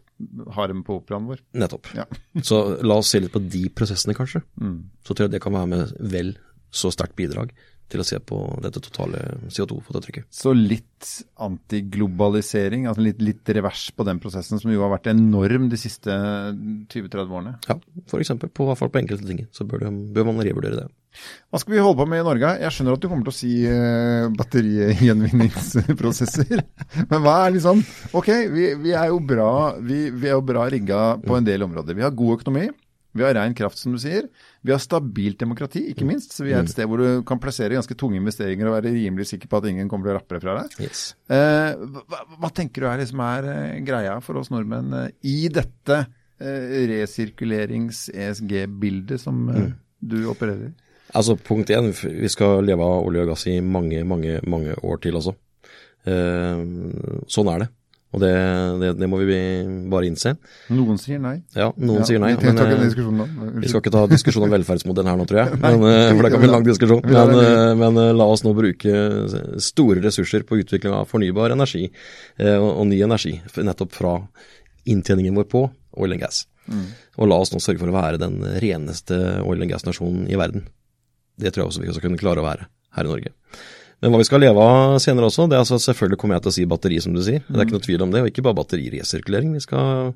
ha 0.56 0.66
dem 0.70 0.80
på 0.86 0.96
operaen 1.02 1.26
vår. 1.28 1.42
Nettopp. 1.62 1.90
Ja. 1.94 2.06
så 2.48 2.62
la 2.80 2.96
oss 2.98 3.12
se 3.12 3.20
litt 3.20 3.34
på 3.34 3.42
de 3.44 3.66
prosessene, 3.68 4.16
kanskje. 4.16 4.40
Mm. 4.58 4.78
Så 5.04 5.14
tror 5.14 5.28
jeg 5.28 5.36
det 5.36 5.44
kan 5.44 5.54
være 5.54 5.70
med 5.76 5.98
vel 6.00 6.32
så 6.74 6.90
sterkt 6.94 7.18
bidrag 7.18 7.52
til 7.90 8.02
å 8.02 8.04
se 8.06 8.18
på 8.22 8.36
dette 8.62 8.80
totale 8.84 9.18
CO2-fotavtrykket. 9.50 10.28
Så 10.32 10.52
litt 10.54 10.86
antiglobalisering, 11.40 12.86
altså 12.90 13.02
litt, 13.04 13.20
litt, 13.24 13.48
revers 13.56 13.82
på 13.96 14.04
den 14.06 14.18
prosessen 14.22 14.60
som 14.60 14.70
jo 14.72 14.82
har 14.84 14.92
vært 14.92 15.12
enorm 15.12 15.68
de 15.72 15.78
siste 15.80 16.12
20-30 16.12 17.26
årene? 17.26 17.52
Ja, 17.66 17.74
f.eks. 18.06 18.30
På, 18.54 18.64
hvert 18.68 18.80
fall 18.80 18.92
på 18.92 19.00
enkelte 19.02 19.26
ting. 19.26 19.40
Så 19.56 19.62
bør, 19.68 19.78
det, 19.86 19.92
bør, 20.14 20.24
man 20.28 20.46
revurdere 20.46 20.76
det. 20.82 20.88
Hva 21.50 21.58
skal 21.58 21.72
vi 21.74 21.82
holde 21.82 21.98
på 21.98 22.10
med 22.10 22.20
i 22.22 22.28
Norge? 22.28 22.48
Jeg 22.62 22.72
skjønner 22.76 22.92
at 22.94 23.02
du 23.02 23.08
kommer 23.10 23.24
til 23.26 23.34
å 23.34 23.40
si 23.40 23.52
uh, 23.66 24.24
batterigjenvinningsprosesser. 24.38 26.58
Men 27.10 27.18
hva 27.24 27.34
er 27.46 27.50
liksom 27.56 27.76
Ok, 28.16 28.28
vi, 28.52 28.64
vi 28.84 28.90
er 28.94 29.06
jo 29.10 29.18
bra, 29.24 29.52
vi, 29.82 29.98
vi 30.14 30.26
er 30.30 30.34
jo 30.36 30.44
bra 30.46 30.62
rigga 30.70 31.00
på 31.24 31.32
en 31.38 31.48
del 31.48 31.60
områder. 31.66 31.92
Vi 31.98 32.06
har 32.06 32.14
god 32.14 32.32
økonomi. 32.38 32.66
Vi 33.12 33.24
har 33.24 33.34
ren 33.34 33.54
kraft, 33.58 33.78
som 33.80 33.92
du 33.94 33.98
sier. 33.98 34.28
Vi 34.62 34.72
har 34.72 34.78
stabilt 34.82 35.38
demokrati, 35.40 35.80
ikke 35.90 36.04
minst. 36.06 36.32
Så 36.36 36.44
vi 36.46 36.52
er 36.52 36.58
et 36.60 36.68
mm. 36.68 36.74
sted 36.74 36.86
hvor 36.90 36.98
du 37.02 37.08
kan 37.26 37.40
plassere 37.42 37.74
ganske 37.74 37.94
tunge 37.98 38.16
investeringer 38.20 38.66
og 38.68 38.76
være 38.76 38.94
rimelig 38.94 39.26
sikker 39.32 39.48
på 39.50 39.56
at 39.58 39.66
ingen 39.70 39.88
kommer 39.90 40.04
til 40.06 40.14
å 40.14 40.18
rappe 40.20 40.42
fra 40.42 40.52
deg. 40.60 40.68
Yes. 40.86 41.00
Eh, 41.26 41.70
hva, 42.06 42.20
hva, 42.36 42.50
tenker 42.54 42.78
du 42.84 42.86
er, 42.86 42.98
liksom 43.02 43.20
er 43.26 43.42
uh, 43.48 43.82
greia 43.86 44.14
for 44.24 44.34
oss 44.38 44.50
nordmenn 44.54 44.90
uh, 44.94 45.12
i 45.26 45.48
dette 45.52 45.96
resirkulerings-ESG-bildet 46.40 49.18
som 49.20 49.36
mm. 49.50 49.70
du 50.08 50.18
opererer 50.30 50.66
i? 50.70 50.72
Altså, 51.10 51.32
Punkt 51.36 51.70
én, 51.74 51.92
vi 51.92 52.28
skal 52.32 52.64
leve 52.64 52.82
av 52.86 53.04
olje 53.04 53.22
og 53.26 53.30
gass 53.34 53.44
i 53.50 53.60
mange, 53.60 54.04
mange, 54.08 54.40
mange 54.48 54.72
år 54.80 54.96
til 55.04 55.14
også. 55.20 55.32
sånn 56.06 57.50
er 57.52 57.58
det. 57.60 57.68
Og 58.10 58.18
det, 58.18 58.30
det, 58.80 58.88
det, 58.98 59.06
må 59.06 59.20
vi 59.22 59.36
bare 59.90 60.08
innse. 60.08 60.32
Noen 60.74 60.96
sier 60.98 61.20
nei. 61.22 61.36
Ja, 61.54 61.68
noen 61.78 62.00
ja, 62.02 62.06
sier 62.08 62.22
nei. 62.22 62.32
Men, 62.42 62.58
eh, 62.58 63.60
vi 63.62 63.70
skal 63.70 63.84
ikke 63.84 63.92
ta 63.94 64.02
diskusjon 64.10 64.48
om 64.48 64.50
velferdsmodellen 64.50 65.12
her 65.12 65.20
nå, 65.20 65.26
tror 65.30 65.44
jeg. 65.44 65.58
Men, 65.62 65.84
eh, 65.86 66.10
for 66.16 66.26
det 66.26 66.32
kan 66.34 66.42
bli 66.42 66.50
en 66.50 66.54
lang 66.56 66.66
diskusjon. 66.66 67.04
Men, 67.06 67.34
eh, 67.38 67.74
men, 67.78 68.00
la 68.18 68.26
oss 68.26 68.42
nå 68.42 68.54
bruke 68.56 69.04
store 69.62 70.02
ressurser 70.02 70.42
på 70.48 70.58
utvikling 70.58 70.96
av 70.96 71.06
fornybar 71.10 71.54
energi 71.54 71.84
og, 71.86 72.70
og 72.72 72.84
ny 72.90 72.98
energi. 73.06 73.36
Nettopp 73.62 73.94
fra 73.94 74.16
inntjeningen 74.90 75.38
vår 75.38 75.46
på 75.52 75.64
oil 76.02 76.16
and 76.16 76.24
gas. 76.24 76.44
Mm. 76.66 76.86
Og 77.22 77.30
la 77.30 77.38
oss 77.42 77.54
nå 77.54 77.62
sørge 77.62 77.82
for 77.82 77.92
å 77.92 77.94
være 77.94 78.18
den 78.22 78.40
reneste 78.62 79.20
oil 79.44 79.62
and 79.62 79.70
gas-nasjonen 79.70 80.26
i 80.30 80.38
verden. 80.40 80.66
Det 81.40 81.54
tror 81.54 81.64
jeg 81.64 81.72
også 81.72 81.84
vi 81.84 81.92
skal 81.94 82.08
kunne 82.08 82.20
klare 82.20 82.42
å 82.42 82.48
være 82.48 82.66
her 82.96 83.06
i 83.06 83.12
Norge. 83.14 83.38
Men 84.00 84.14
hva 84.14 84.20
vi 84.22 84.28
skal 84.28 84.40
leve 84.40 84.64
av 84.64 84.94
senere 85.02 85.28
også, 85.28 85.44
det 85.50 85.58
er 85.58 85.64
altså 85.64 85.76
selvfølgelig 85.82 86.20
kommer 86.20 86.38
jeg 86.38 86.46
til 86.46 86.52
å 86.52 86.56
si 86.56 86.68
batteri, 86.70 87.00
som 87.04 87.16
du 87.16 87.20
sier. 87.24 87.42
Det 87.44 87.58
er 87.58 87.66
ikke 87.66 87.76
noe 87.76 87.84
tvil 87.84 88.04
om 88.06 88.14
det, 88.14 88.22
og 88.24 88.30
ikke 88.30 88.44
bare 88.46 88.58
batteriresirkulering. 88.62 89.52
Vi 89.58 89.64
skal 89.66 90.14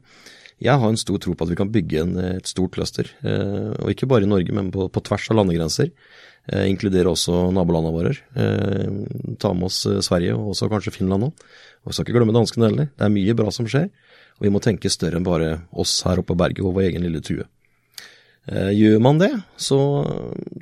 jeg 0.63 0.79
har 0.81 0.87
en 0.89 0.97
stor 0.99 1.19
tro 1.19 1.35
på 1.35 1.45
at 1.45 1.51
vi 1.51 1.59
kan 1.59 1.73
bygge 1.75 2.01
en, 2.01 2.15
et 2.39 2.47
stort 2.49 2.77
cluster, 2.77 3.09
eh, 3.27 3.73
og 3.75 3.91
ikke 3.91 4.07
bare 4.09 4.25
i 4.25 4.31
Norge, 4.31 4.55
men 4.55 4.71
på, 4.73 4.87
på 4.89 5.03
tvers 5.05 5.27
av 5.33 5.41
landegrenser. 5.41 5.91
Eh, 6.53 6.67
inkludere 6.69 7.09
også 7.09 7.49
nabolandene 7.57 7.95
våre. 7.95 8.13
Eh, 8.37 9.35
ta 9.41 9.53
med 9.57 9.71
oss 9.71 9.83
eh, 9.89 10.03
Sverige, 10.05 10.37
og 10.37 10.53
også 10.53 10.69
kanskje 10.73 10.93
Finland 10.95 11.27
nå. 11.27 11.31
Og 11.85 11.91
vi 11.91 11.97
skal 11.97 12.07
ikke 12.07 12.19
glemme 12.19 12.37
danskene 12.37 12.69
heller. 12.69 12.91
Det 12.93 13.07
er 13.07 13.15
mye 13.15 13.37
bra 13.39 13.53
som 13.55 13.69
skjer, 13.69 13.89
og 14.39 14.47
vi 14.47 14.53
må 14.53 14.61
tenke 14.65 14.93
større 14.93 15.21
enn 15.21 15.27
bare 15.27 15.57
oss 15.73 16.03
her 16.07 16.21
oppe 16.21 16.33
på 16.35 16.41
berget 16.45 16.65
og 16.65 16.77
vår 16.77 16.91
egen 16.91 17.07
lille 17.07 17.23
tue. 17.25 17.49
Eh, 18.47 18.71
gjør 18.77 19.01
man 19.01 19.21
det, 19.23 19.31
så 19.57 19.79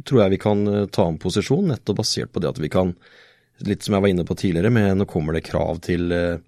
tror 0.07 0.23
jeg 0.23 0.37
vi 0.37 0.41
kan 0.45 0.63
eh, 0.71 0.87
ta 0.95 1.09
en 1.11 1.19
posisjon, 1.23 1.67
nettopp 1.73 1.99
basert 1.99 2.31
på 2.31 2.43
det 2.43 2.53
at 2.53 2.61
vi 2.63 2.71
kan, 2.71 2.95
litt 3.67 3.83
som 3.83 3.97
jeg 3.97 4.05
var 4.05 4.13
inne 4.13 4.27
på 4.29 4.37
tidligere, 4.39 4.71
med 4.71 5.01
nå 5.01 5.07
kommer 5.11 5.35
det 5.35 5.45
krav 5.49 5.81
til, 5.83 6.15
eh, 6.15 6.39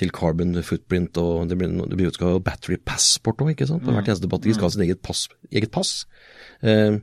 til 0.00 0.12
carbon 0.16 0.56
footprint, 0.64 1.20
og 1.20 1.50
det 1.50 1.58
blir, 1.60 1.74
det 1.90 1.98
blir 2.00 2.12
skal 2.16 2.40
battery 2.44 2.80
passport 2.80 3.44
òg, 3.44 3.52
ikke 3.52 3.68
sant. 3.68 3.84
Hvert 3.84 4.08
eneste 4.08 4.30
batteri 4.32 4.56
skal 4.56 4.70
ha 4.70 4.74
sitt 4.76 4.86
eget 4.86 5.02
pass. 5.04 5.26
Eget 5.52 5.74
pass. 5.74 6.06
Eh, 6.64 6.96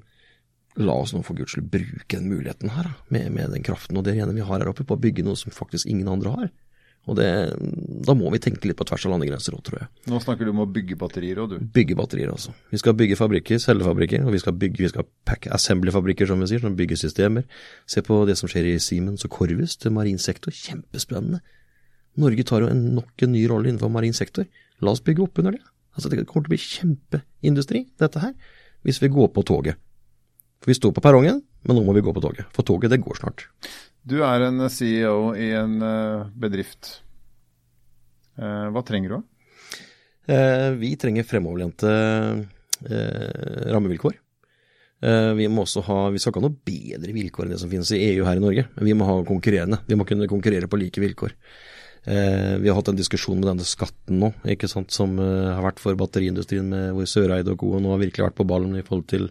la 0.79 0.95
oss 0.95 1.13
nå 1.13 1.21
for 1.25 1.37
guds 1.37 1.53
skyld 1.53 1.69
bruke 1.69 2.17
den 2.17 2.31
muligheten 2.31 2.73
her, 2.73 2.95
med, 3.13 3.29
med 3.35 3.53
den 3.53 3.65
kraften 3.65 3.99
og 3.99 4.07
det 4.07 4.17
ene 4.17 4.33
vi 4.33 4.45
har 4.45 4.63
her 4.63 4.71
oppe, 4.71 4.87
på 4.87 4.97
å 4.97 5.03
bygge 5.03 5.27
noe 5.27 5.37
som 5.37 5.53
faktisk 5.53 5.89
ingen 5.91 6.09
andre 6.09 6.33
har. 6.39 6.51
Og 7.07 7.15
det, 7.17 7.27
Da 8.05 8.13
må 8.13 8.29
vi 8.33 8.39
tenke 8.39 8.67
litt 8.67 8.77
på 8.77 8.85
tvers 8.85 9.05
av 9.07 9.13
landegrenser 9.13 9.55
òg, 9.55 9.63
tror 9.65 9.79
jeg. 9.79 9.87
Nå 10.11 10.19
snakker 10.21 10.45
du 10.45 10.51
om 10.51 10.61
å 10.65 10.67
bygge 10.69 10.97
batterier 10.99 11.39
òg, 11.41 11.55
du? 11.55 11.69
Bygge 11.73 11.95
batterier 11.97 12.31
også. 12.33 12.53
Vi 12.71 12.81
skal 12.81 12.93
bygge 12.99 13.17
fabrikker, 13.17 13.61
cellefabrikker, 13.61 14.25
og 14.25 14.35
vi 14.35 14.41
skal 14.43 14.53
bygge, 14.53 14.83
vi 14.83 14.91
skal 14.91 15.07
pack 15.25 15.47
assembly-fabrikker, 15.55 16.29
som 16.29 16.43
vi 16.43 16.49
sier, 16.51 16.61
som 16.61 16.75
bygger 16.77 16.99
systemer. 16.99 17.47
Se 17.89 18.03
på 18.05 18.19
det 18.29 18.37
som 18.37 18.51
skjer 18.51 18.69
i 18.73 18.77
Siemens 18.83 19.25
og 19.25 19.33
Corvus 19.33 19.77
til 19.79 19.95
marin 19.95 20.21
sektor. 20.21 20.53
Kjempespennende. 20.53 21.41
Norge 22.19 22.45
tar 22.45 22.65
jo 22.65 22.71
en, 22.71 22.85
nok 22.99 23.25
en 23.25 23.33
ny 23.33 23.45
rolle 23.49 23.71
innenfor 23.71 23.91
marin 23.93 24.13
sektor. 24.13 24.45
La 24.83 24.93
oss 24.93 25.03
bygge 25.05 25.25
opp 25.25 25.41
under 25.41 25.57
det. 25.57 25.63
Altså, 25.95 26.09
Det 26.09 26.25
kommer 26.27 26.45
til 26.47 26.53
å 26.53 26.55
bli 26.55 26.63
kjempeindustri, 26.63 27.85
dette 27.99 28.21
her, 28.23 28.33
hvis 28.85 29.01
vi 29.01 29.11
går 29.11 29.31
på 29.33 29.43
toget. 29.47 29.79
For 30.59 30.71
vi 30.71 30.77
står 30.77 30.93
på 30.95 31.03
perrongen, 31.03 31.41
men 31.63 31.75
nå 31.75 31.83
må 31.83 31.93
vi 31.95 32.03
gå 32.03 32.13
på 32.15 32.21
toget. 32.23 32.47
For 32.55 32.67
toget, 32.67 32.91
det 32.91 33.01
går 33.03 33.19
snart. 33.19 33.47
Du 34.09 34.17
er 34.25 34.41
en 34.41 34.63
CEO 34.73 35.35
i 35.37 35.51
en 35.53 35.75
eh, 35.85 36.29
bedrift. 36.41 36.95
Eh, 38.39 38.65
hva 38.73 38.81
trenger 38.85 39.13
du? 39.13 39.19
Eh, 40.33 40.69
vi 40.81 40.95
trenger 40.97 41.27
fremoverlente 41.27 41.91
rammevilkår. 42.79 44.13
Vi 45.35 45.45
må 45.51 45.65
også 45.65 45.81
ha, 45.83 45.97
vi 46.13 46.19
skal 46.19 46.31
ikke 46.31 46.39
ha 46.39 46.45
noe 46.45 46.67
bedre 46.69 47.11
vilkår 47.15 47.45
enn 47.45 47.51
det 47.51 47.57
som 47.59 47.71
finnes 47.71 47.89
i 47.95 47.99
EU 48.05 48.23
her 48.23 48.39
i 48.39 48.43
Norge, 48.43 48.63
men 48.77 48.87
vi 48.87 48.93
må 48.95 49.07
ha 49.07 49.17
konkurrerende. 49.27 49.81
Vi 49.87 49.97
må 49.99 50.07
kunne 50.07 50.29
konkurrere 50.31 50.69
på 50.71 50.79
like 50.79 51.03
vilkår. 51.03 51.35
Vi 52.05 52.71
har 52.71 52.77
hatt 52.77 52.91
en 52.91 52.99
diskusjon 52.99 53.35
med 53.41 53.49
denne 53.49 53.67
skatten 53.67 54.21
nå, 54.23 54.31
ikke 54.55 54.71
sant, 54.71 54.95
som 54.95 55.19
har 55.19 55.59
vært 55.65 55.83
for 55.83 55.99
batteriindustrien, 55.99 56.71
med 56.71 56.95
hvor 56.95 57.11
Søreide 57.11 57.51
og 57.51 57.59
Co. 57.59 57.73
nå 57.83 57.91
har 57.91 57.99
virkelig 57.99 58.29
vært 58.29 58.39
på 58.39 58.47
ballen 58.47 58.79
i 58.79 58.85
forhold 58.87 59.09
til 59.11 59.27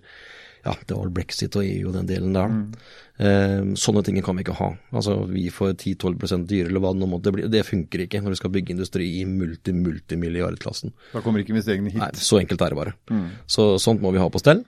ja, 0.64 0.74
det 0.86 0.96
var 0.96 1.10
brexit 1.14 1.56
og 1.58 1.66
EU 1.66 1.90
og 1.90 1.94
den 1.96 2.08
delen 2.08 2.34
der. 2.36 2.52
Mm. 2.52 2.64
Eh, 3.18 3.74
sånne 3.80 4.02
ting 4.06 4.18
kan 4.24 4.38
vi 4.38 4.44
ikke 4.44 4.56
ha. 4.60 4.70
Altså 4.94 5.16
Vi 5.30 5.48
får 5.50 5.74
10-12 5.74 6.46
dyrere 6.46 6.70
eller 6.70 6.82
hva 6.84 6.94
det 6.94 7.02
nå 7.02 7.10
måtte 7.10 7.32
bli. 7.34 7.46
Det 7.50 7.66
funker 7.66 8.04
ikke 8.04 8.22
når 8.22 8.34
du 8.34 8.40
skal 8.40 8.54
bygge 8.54 8.74
industri 8.76 9.10
i 9.20 9.26
multi-multimilliardklassen. 9.28 10.94
Da 11.14 11.22
kommer 11.24 11.42
ikke 11.42 11.54
investeringene 11.56 11.94
hit. 11.94 12.02
Nei, 12.02 12.10
Så 12.14 12.40
enkelt 12.40 12.62
er 12.62 12.74
det 12.74 12.80
bare. 12.80 12.96
Mm. 13.10 13.28
Så 13.46 13.70
Sånt 13.82 14.02
må 14.04 14.12
vi 14.14 14.22
ha 14.22 14.28
på 14.30 14.42
stell. 14.42 14.64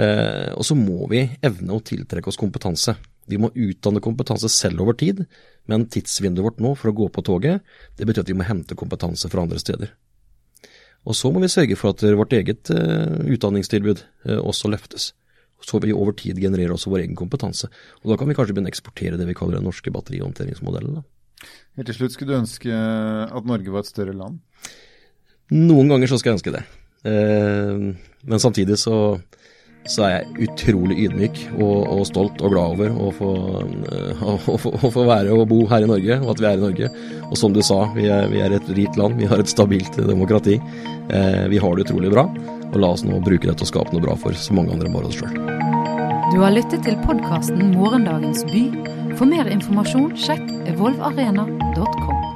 Eh, 0.00 0.50
og 0.54 0.64
så 0.66 0.76
må 0.78 1.08
vi 1.10 1.26
evne 1.44 1.76
å 1.76 1.84
tiltrekke 1.84 2.30
oss 2.30 2.40
kompetanse. 2.40 2.96
Vi 3.30 3.38
må 3.38 3.50
utdanne 3.54 4.02
kompetanse 4.02 4.48
selv 4.52 4.82
over 4.84 4.96
tid, 4.98 5.24
men 5.70 5.86
tidsvinduet 5.90 6.46
vårt 6.46 6.62
nå 6.62 6.74
for 6.78 6.90
å 6.90 6.96
gå 6.96 7.08
på 7.12 7.24
toget, 7.26 7.66
det 7.98 8.06
betyr 8.08 8.24
at 8.24 8.30
vi 8.32 8.38
må 8.38 8.46
hente 8.48 8.78
kompetanse 8.78 9.30
fra 9.30 9.44
andre 9.44 9.60
steder. 9.62 9.92
Og 11.08 11.16
så 11.16 11.30
må 11.32 11.40
vi 11.40 11.52
sørge 11.52 11.78
for 11.80 11.94
at 11.94 12.02
vårt 12.16 12.34
eget 12.36 12.70
uh, 12.74 13.20
utdanningstilbud 13.24 14.02
uh, 14.28 14.40
også 14.40 14.68
løftes. 14.72 15.12
Så 15.66 15.80
vi 15.82 15.94
over 15.94 16.16
tid 16.16 16.40
genererer 16.40 16.74
også 16.74 16.92
vår 16.92 17.04
egen 17.04 17.18
kompetanse. 17.18 17.68
Og 18.02 18.12
da 18.12 18.18
kan 18.20 18.30
vi 18.30 18.36
kanskje 18.36 18.56
begynne 18.56 18.70
å 18.70 18.74
eksportere 18.74 19.18
det 19.20 19.28
vi 19.28 19.36
kaller 19.36 19.58
den 19.58 19.68
norske 19.68 19.92
batterihåndteringsmodellen. 19.94 21.02
Helt 21.78 21.88
til 21.88 21.96
slutt, 21.96 22.14
skulle 22.16 22.34
du 22.34 22.42
ønske 22.42 22.70
at 22.70 23.48
Norge 23.48 23.72
var 23.72 23.84
et 23.84 23.90
større 23.90 24.16
land? 24.16 24.40
Noen 25.54 25.90
ganger 25.90 26.10
så 26.10 26.20
skal 26.20 26.32
jeg 26.32 26.40
ønske 26.40 26.54
det. 26.54 26.64
Uh, 27.00 27.92
men 28.28 28.42
samtidig 28.42 28.76
så 28.80 29.18
så 29.88 30.04
er 30.04 30.10
jeg 30.12 30.48
utrolig 30.50 30.96
ydmyk 31.06 31.38
og, 31.56 31.86
og 31.88 32.02
stolt 32.08 32.42
og 32.44 32.52
glad 32.52 32.74
over 32.74 32.92
å 33.00 33.08
få, 33.16 33.30
å, 33.56 34.34
å, 34.36 34.56
få, 34.60 34.72
å 34.76 34.90
få, 34.92 35.04
være 35.08 35.32
og 35.32 35.46
bo 35.50 35.62
her 35.70 35.86
i 35.86 35.88
Norge, 35.88 36.18
og 36.20 36.34
at 36.34 36.42
vi 36.42 36.48
er 36.50 36.58
i 36.58 36.64
Norge. 36.66 36.90
Og 37.30 37.36
som 37.40 37.54
du 37.56 37.62
sa, 37.64 37.86
vi 37.96 38.04
er, 38.12 38.28
vi 38.30 38.42
er 38.44 38.54
et 38.56 38.72
rikt 38.76 39.00
land, 39.00 39.16
vi 39.20 39.28
har 39.30 39.40
et 39.40 39.50
stabilt 39.50 39.96
demokrati. 39.96 40.58
Uh, 41.08 41.48
vi 41.50 41.62
har 41.62 41.76
det 41.76 41.88
utrolig 41.88 42.12
bra. 42.12 42.28
Og 42.70 42.78
la 42.82 42.92
oss 42.94 43.04
nå 43.06 43.18
bruke 43.24 43.48
det 43.48 43.56
til 43.58 43.66
å 43.66 43.70
skape 43.72 43.94
noe 43.94 44.04
bra 44.04 44.16
for 44.18 44.36
så 44.36 44.54
mange 44.56 44.74
andre 44.74 44.88
enn 44.88 44.96
bare 44.96 45.10
oss 45.10 45.18
sjøl. 45.18 45.34
Du 46.30 46.38
har 46.38 46.54
lyttet 46.54 46.84
til 46.86 46.98
podkasten 47.06 47.74
'Morgendagens 47.74 48.44
by'. 48.52 49.16
For 49.18 49.26
mer 49.26 49.50
informasjon, 49.50 50.14
sjekk 50.16 50.46
evolvarena.com. 50.70 52.29